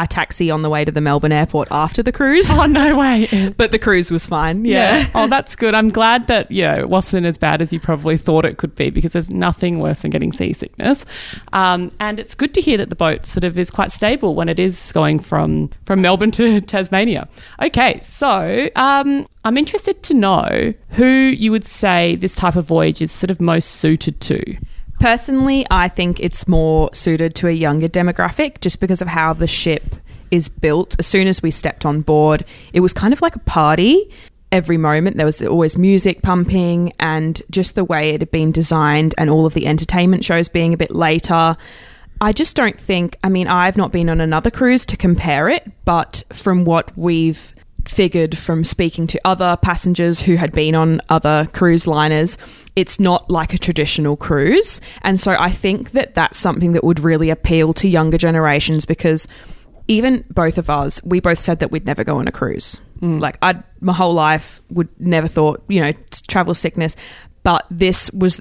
a 0.03 0.07
taxi 0.07 0.49
on 0.51 0.61
the 0.61 0.69
way 0.69 0.85
to 0.85 0.91
the 0.91 1.01
Melbourne 1.01 1.31
airport 1.31 1.67
after 1.71 2.01
the 2.01 2.11
cruise. 2.11 2.49
Oh 2.49 2.65
no 2.65 2.97
way! 2.97 3.53
but 3.57 3.71
the 3.71 3.79
cruise 3.79 4.11
was 4.11 4.25
fine. 4.25 4.65
Yeah. 4.65 5.07
Oh, 5.15 5.27
that's 5.27 5.55
good. 5.55 5.75
I'm 5.75 5.89
glad 5.89 6.27
that 6.27 6.49
you 6.49 6.63
know 6.63 6.75
it 6.75 6.89
wasn't 6.89 7.25
as 7.25 7.37
bad 7.37 7.61
as 7.61 7.73
you 7.73 7.79
probably 7.79 8.15
thought 8.15 8.45
it 8.45 8.57
could 8.57 8.75
be 8.75 8.89
because 8.89 9.11
there's 9.13 9.29
nothing 9.29 9.79
worse 9.79 10.01
than 10.01 10.11
getting 10.11 10.31
seasickness. 10.31 11.05
Um, 11.51 11.91
and 11.99 12.19
it's 12.19 12.35
good 12.35 12.53
to 12.53 12.61
hear 12.61 12.77
that 12.77 12.89
the 12.89 12.95
boat 12.95 13.25
sort 13.25 13.43
of 13.43 13.57
is 13.57 13.69
quite 13.69 13.91
stable 13.91 14.35
when 14.35 14.47
it 14.47 14.59
is 14.59 14.91
going 14.93 15.19
from 15.19 15.69
from 15.85 16.01
Melbourne 16.01 16.31
to 16.31 16.61
Tasmania. 16.75 17.27
Okay, 17.61 17.99
so 18.03 18.69
um, 18.75 19.25
I'm 19.43 19.57
interested 19.57 20.03
to 20.03 20.13
know 20.13 20.73
who 20.91 21.05
you 21.05 21.51
would 21.51 21.65
say 21.65 22.15
this 22.15 22.35
type 22.35 22.55
of 22.55 22.65
voyage 22.65 23.01
is 23.01 23.11
sort 23.11 23.31
of 23.31 23.41
most 23.41 23.71
suited 23.71 24.21
to. 24.21 24.57
Personally, 24.99 25.65
I 25.71 25.87
think 25.87 26.19
it's 26.19 26.47
more 26.47 26.89
suited 26.93 27.33
to 27.35 27.47
a 27.47 27.51
younger 27.51 27.87
demographic 27.87 28.59
just 28.59 28.81
because 28.81 29.01
of 29.01 29.07
how 29.07 29.33
the 29.33 29.47
ship 29.47 29.95
is 30.29 30.49
built. 30.49 30.95
As 30.99 31.07
soon 31.07 31.27
as 31.27 31.41
we 31.41 31.51
stepped 31.51 31.85
on 31.85 32.01
board, 32.01 32.43
it 32.73 32.81
was 32.81 32.93
kind 32.93 33.13
of 33.13 33.21
like 33.21 33.35
a 33.35 33.39
party. 33.39 34.11
Every 34.51 34.77
moment 34.77 35.15
there 35.15 35.25
was 35.25 35.41
always 35.41 35.77
music 35.77 36.21
pumping, 36.21 36.91
and 36.99 37.41
just 37.49 37.75
the 37.75 37.85
way 37.85 38.09
it 38.09 38.21
had 38.21 38.31
been 38.31 38.51
designed, 38.51 39.15
and 39.17 39.29
all 39.29 39.45
of 39.45 39.53
the 39.53 39.67
entertainment 39.67 40.25
shows 40.25 40.49
being 40.49 40.73
a 40.73 40.77
bit 40.77 40.91
later. 40.91 41.55
I 42.19 42.33
just 42.33 42.57
don't 42.57 42.77
think, 42.77 43.17
I 43.23 43.29
mean, 43.29 43.47
I've 43.47 43.77
not 43.77 43.93
been 43.93 44.09
on 44.09 44.19
another 44.19 44.51
cruise 44.51 44.85
to 44.87 44.97
compare 44.97 45.47
it, 45.47 45.71
but 45.85 46.23
from 46.33 46.65
what 46.65 46.95
we've 46.97 47.53
figured 47.89 48.37
from 48.37 48.63
speaking 48.63 49.07
to 49.07 49.19
other 49.25 49.57
passengers 49.61 50.21
who 50.21 50.35
had 50.35 50.51
been 50.51 50.75
on 50.75 51.01
other 51.09 51.49
cruise 51.53 51.87
liners, 51.87 52.37
it's 52.75 52.99
not 52.99 53.29
like 53.29 53.53
a 53.53 53.57
traditional 53.57 54.15
cruise. 54.15 54.79
And 55.01 55.19
so 55.19 55.35
I 55.39 55.49
think 55.49 55.91
that 55.91 56.13
that's 56.13 56.37
something 56.37 56.73
that 56.73 56.83
would 56.83 56.99
really 56.99 57.29
appeal 57.29 57.73
to 57.73 57.87
younger 57.87 58.17
generations 58.17 58.85
because 58.85 59.27
even 59.87 60.23
both 60.29 60.57
of 60.59 60.69
us, 60.69 61.03
we 61.03 61.19
both 61.19 61.39
said 61.39 61.59
that 61.59 61.71
we'd 61.71 61.85
never 61.85 62.03
go 62.03 62.17
on 62.17 62.27
a 62.27 62.31
cruise. 62.31 62.79
Like 63.19 63.37
I, 63.41 63.63
my 63.81 63.93
whole 63.93 64.13
life 64.13 64.61
would 64.69 64.89
never 64.99 65.27
thought, 65.27 65.63
you 65.67 65.81
know, 65.81 65.93
travel 66.27 66.53
sickness, 66.53 66.95
but 67.43 67.65
this 67.71 68.11
was 68.11 68.39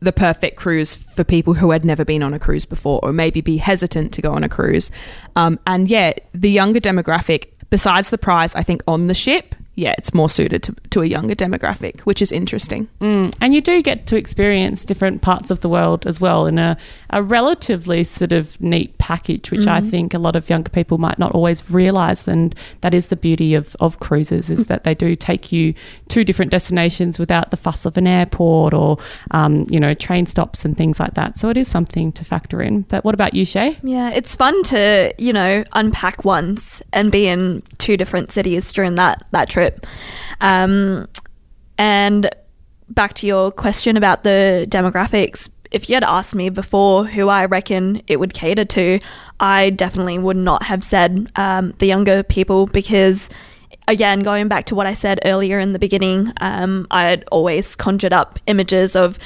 the 0.00 0.12
perfect 0.12 0.56
cruise 0.56 0.94
for 0.94 1.24
people 1.24 1.54
who 1.54 1.70
had 1.70 1.84
never 1.84 2.04
been 2.04 2.22
on 2.22 2.34
a 2.34 2.38
cruise 2.38 2.64
before 2.64 3.00
or 3.02 3.12
maybe 3.12 3.40
be 3.40 3.56
hesitant 3.56 4.12
to 4.12 4.22
go 4.22 4.32
on 4.32 4.44
a 4.44 4.48
cruise. 4.48 4.90
Um, 5.36 5.58
and 5.66 5.88
yeah, 5.88 6.12
the 6.32 6.50
younger 6.50 6.80
demographic, 6.80 7.48
besides 7.70 8.10
the 8.10 8.18
prize, 8.18 8.54
I 8.54 8.62
think 8.62 8.82
on 8.86 9.06
the 9.06 9.14
ship, 9.14 9.54
yeah, 9.76 9.94
it's 9.96 10.12
more 10.12 10.28
suited 10.28 10.62
to, 10.64 10.74
to 10.90 11.00
a 11.02 11.06
younger 11.06 11.34
demographic, 11.34 12.00
which 12.00 12.20
is 12.20 12.32
interesting. 12.32 12.88
Mm. 13.00 13.34
And 13.40 13.54
you 13.54 13.60
do 13.60 13.82
get 13.82 14.06
to 14.08 14.16
experience 14.16 14.84
different 14.84 15.22
parts 15.22 15.50
of 15.50 15.60
the 15.60 15.68
world 15.68 16.06
as 16.06 16.20
well 16.20 16.46
in 16.46 16.58
a, 16.58 16.76
a 17.10 17.22
relatively 17.22 18.04
sort 18.04 18.32
of 18.32 18.60
neat 18.60 18.96
package, 18.98 19.50
which 19.50 19.66
I 19.66 19.80
think 19.80 20.14
a 20.14 20.18
lot 20.18 20.36
of 20.36 20.48
younger 20.48 20.70
people 20.70 20.98
might 20.98 21.18
not 21.18 21.32
always 21.32 21.68
realise. 21.70 22.26
And 22.26 22.54
that 22.80 22.94
is 22.94 23.08
the 23.08 23.16
beauty 23.16 23.54
of, 23.54 23.76
of 23.80 23.98
cruises 23.98 24.48
is 24.48 24.66
that 24.66 24.84
they 24.84 24.94
do 24.94 25.16
take 25.16 25.52
you 25.52 25.74
to 26.08 26.24
different 26.24 26.50
destinations 26.50 27.18
without 27.18 27.50
the 27.50 27.56
fuss 27.56 27.84
of 27.84 27.96
an 27.96 28.06
airport 28.06 28.72
or, 28.72 28.98
um, 29.32 29.66
you 29.68 29.80
know, 29.80 29.92
train 29.92 30.26
stops 30.26 30.64
and 30.64 30.76
things 30.76 31.00
like 31.00 31.14
that. 31.14 31.36
So 31.36 31.48
it 31.48 31.56
is 31.56 31.68
something 31.68 32.12
to 32.12 32.24
factor 32.24 32.62
in. 32.62 32.82
But 32.82 33.04
what 33.04 33.14
about 33.14 33.34
you, 33.34 33.44
Shay? 33.44 33.78
Yeah, 33.82 34.10
it's 34.10 34.36
fun 34.36 34.62
to, 34.64 35.12
you 35.18 35.32
know, 35.32 35.64
unpack 35.72 36.24
once 36.24 36.80
and 36.92 37.10
be 37.10 37.26
in 37.26 37.62
two 37.78 37.96
different 37.96 38.30
cities 38.30 38.70
during 38.70 38.94
that, 38.94 39.24
that 39.32 39.48
trip. 39.48 39.86
Um, 40.40 41.08
and 41.76 42.30
back 42.88 43.14
to 43.14 43.26
your 43.26 43.50
question 43.50 43.96
about 43.96 44.22
the 44.22 44.66
demographics, 44.68 45.48
if 45.70 45.88
you 45.88 45.94
had 45.94 46.04
asked 46.04 46.34
me 46.34 46.48
before 46.48 47.06
who 47.06 47.28
I 47.28 47.44
reckon 47.44 48.02
it 48.06 48.18
would 48.18 48.34
cater 48.34 48.64
to, 48.64 49.00
I 49.38 49.70
definitely 49.70 50.18
would 50.18 50.36
not 50.36 50.64
have 50.64 50.82
said 50.82 51.30
um, 51.36 51.74
the 51.78 51.86
younger 51.86 52.22
people 52.22 52.66
because, 52.66 53.30
again, 53.86 54.20
going 54.22 54.48
back 54.48 54.66
to 54.66 54.74
what 54.74 54.86
I 54.86 54.94
said 54.94 55.20
earlier 55.24 55.60
in 55.60 55.72
the 55.72 55.78
beginning, 55.78 56.32
um, 56.40 56.86
I 56.90 57.04
had 57.04 57.24
always 57.30 57.76
conjured 57.76 58.12
up 58.12 58.38
images 58.46 58.96
of 58.96 59.18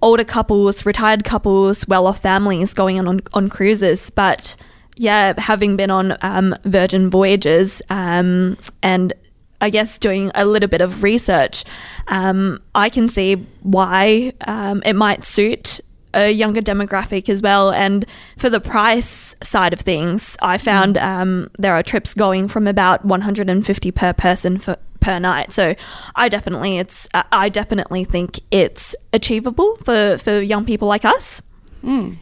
older 0.00 0.24
couples, 0.24 0.86
retired 0.86 1.24
couples, 1.24 1.86
well 1.88 2.06
off 2.06 2.20
families 2.22 2.74
going 2.74 2.98
on, 2.98 3.08
on, 3.08 3.20
on 3.32 3.48
cruises. 3.48 4.10
But 4.10 4.54
yeah, 4.96 5.34
having 5.38 5.76
been 5.76 5.90
on 5.90 6.16
um, 6.22 6.54
Virgin 6.64 7.10
Voyages 7.10 7.82
um, 7.90 8.56
and 8.82 9.12
I 9.60 9.70
guess 9.70 9.98
doing 9.98 10.30
a 10.36 10.44
little 10.44 10.68
bit 10.68 10.80
of 10.80 11.02
research, 11.02 11.64
um, 12.06 12.62
I 12.74 12.88
can 12.88 13.08
see 13.08 13.46
why 13.62 14.32
um, 14.46 14.82
it 14.86 14.94
might 14.94 15.24
suit 15.24 15.80
a 16.14 16.30
younger 16.30 16.60
demographic 16.60 17.28
as 17.28 17.42
well. 17.42 17.70
And 17.70 18.06
for 18.36 18.50
the 18.50 18.60
price 18.60 19.34
side 19.42 19.72
of 19.72 19.80
things, 19.80 20.36
I 20.40 20.58
found 20.58 20.96
um, 20.98 21.50
there 21.58 21.74
are 21.74 21.82
trips 21.82 22.14
going 22.14 22.48
from 22.48 22.66
about 22.66 23.04
150 23.04 23.90
per 23.92 24.12
person 24.12 24.58
for, 24.58 24.76
per 25.00 25.18
night. 25.18 25.52
So 25.52 25.74
I 26.14 26.28
definitely 26.28 26.78
it's 26.78 27.08
uh, 27.14 27.22
I 27.32 27.48
definitely 27.48 28.04
think 28.04 28.40
it's 28.50 28.94
achievable 29.12 29.76
for 29.84 30.18
for 30.18 30.40
young 30.40 30.64
people 30.64 30.88
like 30.88 31.04
us. 31.04 31.42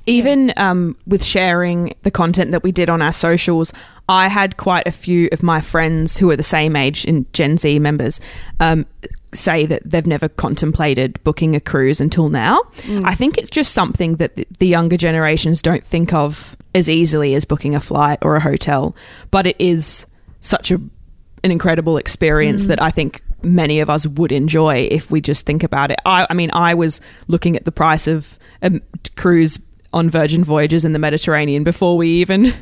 Even 0.04 0.52
um, 0.56 0.94
with 1.06 1.24
sharing 1.24 1.94
the 2.02 2.10
content 2.10 2.50
that 2.50 2.62
we 2.62 2.72
did 2.72 2.90
on 2.90 3.00
our 3.00 3.12
socials, 3.12 3.72
I 4.08 4.28
had 4.28 4.58
quite 4.58 4.86
a 4.86 4.90
few 4.90 5.28
of 5.32 5.42
my 5.42 5.60
friends 5.60 6.18
who 6.18 6.30
are 6.30 6.36
the 6.36 6.42
same 6.42 6.76
age 6.76 7.04
in 7.04 7.26
Gen 7.32 7.56
Z 7.56 7.78
members 7.78 8.20
um, 8.60 8.86
say 9.36 9.66
that 9.66 9.82
they've 9.84 10.06
never 10.06 10.28
contemplated 10.28 11.22
booking 11.24 11.54
a 11.54 11.60
cruise 11.60 12.00
until 12.00 12.28
now. 12.28 12.60
Mm. 12.82 13.02
I 13.04 13.14
think 13.14 13.38
it's 13.38 13.50
just 13.50 13.72
something 13.72 14.16
that 14.16 14.36
the- 14.58 14.66
younger 14.66 14.96
generations 14.96 15.62
don't 15.62 15.84
think 15.84 16.12
of 16.12 16.56
as 16.74 16.90
easily 16.90 17.34
as 17.34 17.44
booking 17.44 17.74
a 17.74 17.80
flight 17.80 18.18
or 18.20 18.34
a 18.36 18.40
hotel, 18.40 18.96
but 19.30 19.46
it 19.46 19.56
is 19.58 20.06
such 20.40 20.70
a 20.70 20.80
an 21.44 21.52
incredible 21.52 21.96
experience 21.96 22.64
mm. 22.64 22.68
that 22.68 22.82
I 22.82 22.90
think 22.90 23.22
many 23.42 23.78
of 23.78 23.88
us 23.88 24.06
would 24.06 24.32
enjoy 24.32 24.88
if 24.90 25.10
we 25.10 25.20
just 25.20 25.46
think 25.46 25.62
about 25.62 25.92
it. 25.92 25.98
I, 26.04 26.26
I 26.28 26.34
mean, 26.34 26.50
I 26.52 26.74
was 26.74 27.00
looking 27.28 27.54
at 27.54 27.64
the 27.64 27.70
price 27.70 28.08
of 28.08 28.38
a 28.62 28.80
cruise 29.16 29.60
on 29.92 30.10
Virgin 30.10 30.42
Voyages 30.42 30.84
in 30.84 30.92
the 30.92 30.98
Mediterranean 30.98 31.62
before 31.62 31.96
we 31.96 32.08
even 32.08 32.52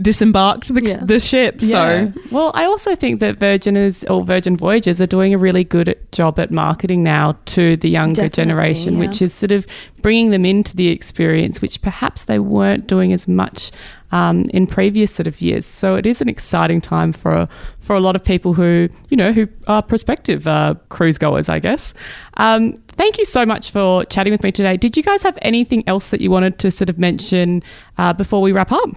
disembarked 0.00 0.72
the, 0.74 0.82
Yeah. 0.84 1.04
the 1.04 1.18
ship. 1.20 1.60
So 1.60 2.12
well, 2.30 2.52
I 2.54 2.64
also 2.64 2.94
think 2.94 3.20
that 3.20 3.38
Virgin 3.38 3.76
is 3.76 4.04
or 4.04 4.24
Virgin 4.24 4.56
Voyages 4.56 5.00
are 5.00 5.06
doing 5.06 5.32
a 5.34 5.38
really 5.38 5.64
good 5.64 5.96
job 6.12 6.38
at 6.38 6.50
marketing 6.50 7.02
now 7.02 7.36
to 7.46 7.76
the 7.76 7.88
younger 7.88 8.22
Definitely, 8.28 8.36
generation, 8.42 8.94
yeah. 8.94 9.00
which 9.00 9.22
is 9.22 9.32
sort 9.32 9.52
of 9.52 9.66
bringing 10.02 10.30
them 10.30 10.44
into 10.44 10.76
the 10.76 10.88
experience, 10.88 11.62
which 11.62 11.80
perhaps 11.82 12.24
they 12.24 12.38
weren't 12.38 12.86
doing 12.86 13.12
as 13.12 13.26
much 13.28 13.70
um, 14.12 14.44
in 14.52 14.66
previous 14.66 15.10
sort 15.12 15.26
of 15.26 15.40
years. 15.40 15.64
So 15.66 15.94
it 15.94 16.04
is 16.06 16.20
an 16.20 16.28
exciting 16.28 16.80
time 16.80 17.12
for 17.12 17.46
for 17.78 17.96
a 17.96 18.00
lot 18.00 18.16
of 18.16 18.22
people 18.24 18.52
who 18.54 18.88
you 19.08 19.16
know 19.16 19.32
who 19.32 19.48
are 19.66 19.82
prospective 19.82 20.46
uh, 20.46 20.74
cruise 20.90 21.16
goers, 21.18 21.48
I 21.48 21.58
guess. 21.58 21.94
Um, 22.36 22.74
thank 22.88 23.16
you 23.18 23.24
so 23.24 23.46
much 23.46 23.70
for 23.70 24.04
chatting 24.04 24.32
with 24.32 24.42
me 24.42 24.52
today. 24.52 24.76
Did 24.76 24.96
you 24.96 25.02
guys 25.02 25.22
have 25.22 25.38
anything 25.42 25.84
else 25.86 26.10
that 26.10 26.20
you 26.20 26.30
wanted 26.30 26.58
to 26.58 26.70
sort 26.70 26.90
of 26.90 26.98
mention 26.98 27.62
uh, 27.98 28.12
before 28.12 28.42
we 28.42 28.52
wrap 28.52 28.72
up? 28.72 28.90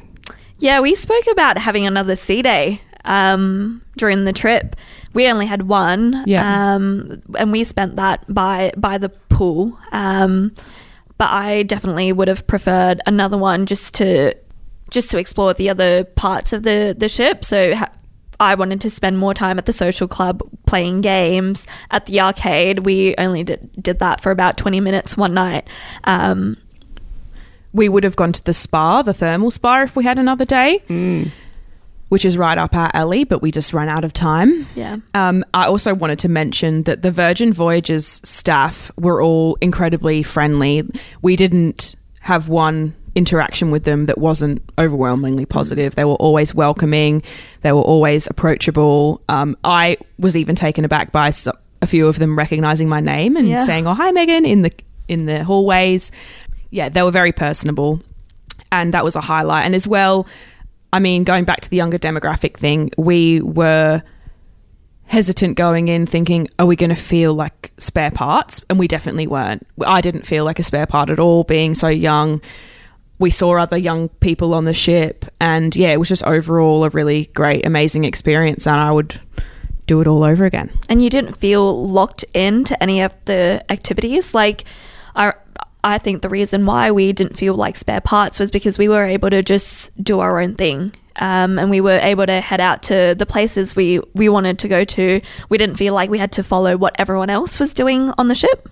Yeah, 0.63 0.79
we 0.79 0.95
spoke 0.95 1.25
about 1.29 1.57
having 1.57 1.85
another 1.85 2.15
sea 2.15 2.41
day 2.41 2.79
um, 3.03 3.81
during 3.97 4.23
the 4.23 4.31
trip. 4.31 4.77
We 5.13 5.29
only 5.29 5.45
had 5.45 5.63
one, 5.63 6.23
Yeah. 6.25 6.75
um, 6.75 7.19
and 7.37 7.51
we 7.51 7.65
spent 7.65 7.97
that 7.97 8.23
by 8.33 8.71
by 8.77 8.97
the 8.97 9.09
pool. 9.09 9.77
Um, 9.91 10.53
but 11.17 11.29
I 11.29 11.63
definitely 11.63 12.13
would 12.13 12.29
have 12.29 12.47
preferred 12.47 13.01
another 13.05 13.37
one 13.37 13.65
just 13.65 13.93
to 13.95 14.35
just 14.89 15.11
to 15.11 15.17
explore 15.17 15.53
the 15.53 15.69
other 15.69 16.05
parts 16.05 16.53
of 16.53 16.63
the 16.63 16.95
the 16.97 17.09
ship. 17.09 17.43
So. 17.43 17.75
Ha- 17.75 17.91
I 18.39 18.55
wanted 18.55 18.81
to 18.81 18.89
spend 18.89 19.19
more 19.19 19.33
time 19.33 19.57
at 19.57 19.67
the 19.67 19.71
social 19.71 20.07
club 20.07 20.41
playing 20.65 20.99
games 21.01 21.65
at 21.91 22.07
the 22.07 22.19
arcade. 22.19 22.79
We 22.79 23.15
only 23.17 23.43
did, 23.43 23.69
did 23.79 23.99
that 23.99 24.19
for 24.19 24.31
about 24.31 24.57
20 24.57 24.81
minutes 24.81 25.15
one 25.15 25.33
night. 25.33 25.65
Um, 26.03 26.57
we 27.73 27.89
would 27.89 28.03
have 28.03 28.15
gone 28.15 28.31
to 28.31 28.43
the 28.43 28.53
spa, 28.53 29.01
the 29.01 29.13
thermal 29.13 29.51
spa, 29.51 29.83
if 29.83 29.95
we 29.95 30.03
had 30.03 30.19
another 30.19 30.45
day, 30.45 30.83
which 32.09 32.25
is 32.25 32.37
right 32.37 32.57
up 32.57 32.75
our 32.75 32.91
alley, 32.93 33.23
but 33.23 33.41
we 33.41 33.51
just 33.51 33.73
ran 33.73 33.89
out 33.89 34.05
of 34.05 34.13
time. 34.13 34.67
yeah. 34.75 34.97
Um, 35.15 35.43
I 35.53 35.65
also 35.65 35.95
wanted 35.95 36.19
to 36.19 36.29
mention 36.29 36.83
that 36.83 37.01
the 37.01 37.09
Virgin 37.11 37.51
Voyages 37.51 38.21
staff 38.23 38.91
were 38.97 39.21
all 39.21 39.57
incredibly 39.61 40.21
friendly. 40.21 40.87
We 41.23 41.35
didn't 41.35 41.95
have 42.21 42.47
one 42.49 42.93
interaction 43.15 43.69
with 43.71 43.83
them 43.83 44.05
that 44.07 44.17
wasn't 44.17 44.61
overwhelmingly 44.77 45.45
positive. 45.45 45.95
They 45.95 46.05
were 46.05 46.13
always 46.15 46.53
welcoming, 46.53 47.23
they 47.61 47.71
were 47.71 47.81
always 47.81 48.27
approachable. 48.27 49.21
Um, 49.29 49.55
I 49.63 49.97
was 50.19 50.37
even 50.37 50.55
taken 50.55 50.85
aback 50.85 51.11
by 51.11 51.31
a 51.81 51.87
few 51.87 52.07
of 52.07 52.17
them 52.19 52.37
recognizing 52.37 52.87
my 52.89 52.99
name 53.01 53.35
and 53.35 53.47
Yeah. 53.47 53.57
saying, 53.57 53.87
"Oh, 53.87 53.93
hi, 53.93 54.11
Megan," 54.11 54.45
in 54.45 54.61
the 54.61 54.71
in 55.09 55.25
the 55.25 55.43
hallways. 55.43 56.11
Yeah, 56.73 56.89
they 56.89 57.03
were 57.03 57.11
very 57.11 57.31
personable, 57.31 58.01
and 58.71 58.93
that 58.93 59.03
was 59.03 59.15
a 59.15 59.21
highlight. 59.21 59.65
And 59.65 59.75
as 59.75 59.87
well, 59.87 60.27
I 60.91 60.99
mean, 60.99 61.23
going 61.23 61.45
back 61.45 61.61
to 61.61 61.69
the 61.69 61.77
younger 61.77 61.97
demographic 61.97 62.57
thing, 62.57 62.91
we 62.97 63.41
were 63.41 64.03
hesitant 65.05 65.57
going 65.57 65.89
in 65.89 66.07
thinking 66.07 66.47
are 66.57 66.65
we 66.65 66.77
going 66.77 66.89
to 66.89 66.95
feel 66.95 67.33
like 67.33 67.73
spare 67.77 68.09
parts 68.09 68.61
and 68.69 68.79
we 68.79 68.87
definitely 68.87 69.27
weren't 69.27 69.67
i 69.85 69.99
didn't 69.99 70.25
feel 70.25 70.45
like 70.45 70.59
a 70.59 70.63
spare 70.63 70.87
part 70.87 71.09
at 71.09 71.19
all 71.19 71.43
being 71.43 71.75
so 71.75 71.89
young 71.89 72.41
we 73.19 73.29
saw 73.29 73.57
other 73.57 73.77
young 73.77 74.09
people 74.09 74.53
on 74.53 74.65
the 74.65 74.73
ship, 74.73 75.25
and 75.39 75.75
yeah, 75.75 75.89
it 75.89 75.97
was 75.97 76.09
just 76.09 76.23
overall 76.23 76.83
a 76.83 76.89
really 76.89 77.27
great, 77.27 77.65
amazing 77.65 78.05
experience, 78.05 78.67
and 78.67 78.75
I 78.75 78.91
would 78.91 79.19
do 79.85 80.01
it 80.01 80.07
all 80.07 80.23
over 80.23 80.45
again. 80.45 80.71
And 80.89 81.01
you 81.01 81.09
didn't 81.09 81.37
feel 81.37 81.87
locked 81.87 82.25
into 82.33 82.81
any 82.83 83.01
of 83.01 83.15
the 83.25 83.63
activities. 83.69 84.33
Like, 84.33 84.65
I, 85.15 85.33
I 85.83 85.97
think 85.97 86.21
the 86.21 86.29
reason 86.29 86.65
why 86.65 86.91
we 86.91 87.11
didn't 87.11 87.35
feel 87.35 87.55
like 87.55 87.75
spare 87.75 88.01
parts 88.01 88.39
was 88.39 88.51
because 88.51 88.77
we 88.77 88.87
were 88.87 89.05
able 89.05 89.29
to 89.29 89.43
just 89.43 89.91
do 90.01 90.19
our 90.19 90.39
own 90.39 90.55
thing. 90.55 90.93
Um, 91.17 91.59
and 91.59 91.69
we 91.69 91.81
were 91.81 91.99
able 92.01 92.25
to 92.25 92.41
head 92.41 92.59
out 92.59 92.81
to 92.83 93.15
the 93.17 93.25
places 93.25 93.75
we, 93.75 93.99
we 94.13 94.29
wanted 94.29 94.57
to 94.59 94.67
go 94.67 94.83
to. 94.83 95.21
We 95.49 95.57
didn't 95.57 95.75
feel 95.75 95.93
like 95.93 96.09
we 96.09 96.17
had 96.17 96.31
to 96.33 96.43
follow 96.43 96.77
what 96.77 96.95
everyone 96.97 97.29
else 97.29 97.59
was 97.59 97.73
doing 97.73 98.11
on 98.17 98.29
the 98.29 98.35
ship. 98.35 98.69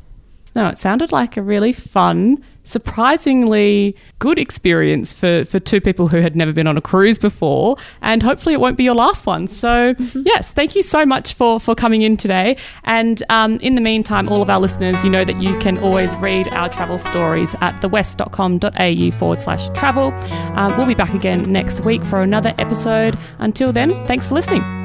No, 0.55 0.67
it 0.67 0.77
sounded 0.77 1.11
like 1.11 1.37
a 1.37 1.41
really 1.41 1.73
fun, 1.73 2.43
surprisingly 2.63 3.95
good 4.19 4.37
experience 4.37 5.13
for, 5.13 5.45
for 5.45 5.59
two 5.59 5.81
people 5.81 6.07
who 6.07 6.17
had 6.17 6.35
never 6.35 6.53
been 6.53 6.67
on 6.67 6.77
a 6.77 6.81
cruise 6.81 7.17
before. 7.17 7.77
And 8.01 8.21
hopefully 8.23 8.53
it 8.53 8.59
won't 8.59 8.77
be 8.77 8.83
your 8.83 8.95
last 8.95 9.25
one. 9.25 9.47
So, 9.47 9.93
mm-hmm. 9.93 10.23
yes, 10.25 10.51
thank 10.51 10.75
you 10.75 10.83
so 10.83 11.05
much 11.05 11.33
for, 11.33 11.59
for 11.59 11.75
coming 11.75 12.01
in 12.01 12.17
today. 12.17 12.57
And 12.83 13.23
um, 13.29 13.59
in 13.59 13.75
the 13.75 13.81
meantime, 13.81 14.29
all 14.29 14.41
of 14.41 14.49
our 14.49 14.59
listeners, 14.59 15.03
you 15.03 15.09
know 15.09 15.25
that 15.25 15.41
you 15.41 15.57
can 15.59 15.77
always 15.79 16.15
read 16.17 16.47
our 16.49 16.69
travel 16.69 16.99
stories 16.99 17.55
at 17.61 17.79
thewest.com.au 17.81 19.11
forward 19.17 19.39
slash 19.39 19.69
travel. 19.69 20.11
Um, 20.57 20.75
we'll 20.77 20.87
be 20.87 20.95
back 20.95 21.13
again 21.13 21.43
next 21.43 21.81
week 21.81 22.03
for 22.03 22.21
another 22.21 22.53
episode. 22.57 23.17
Until 23.39 23.71
then, 23.71 23.89
thanks 24.05 24.27
for 24.27 24.35
listening. 24.35 24.80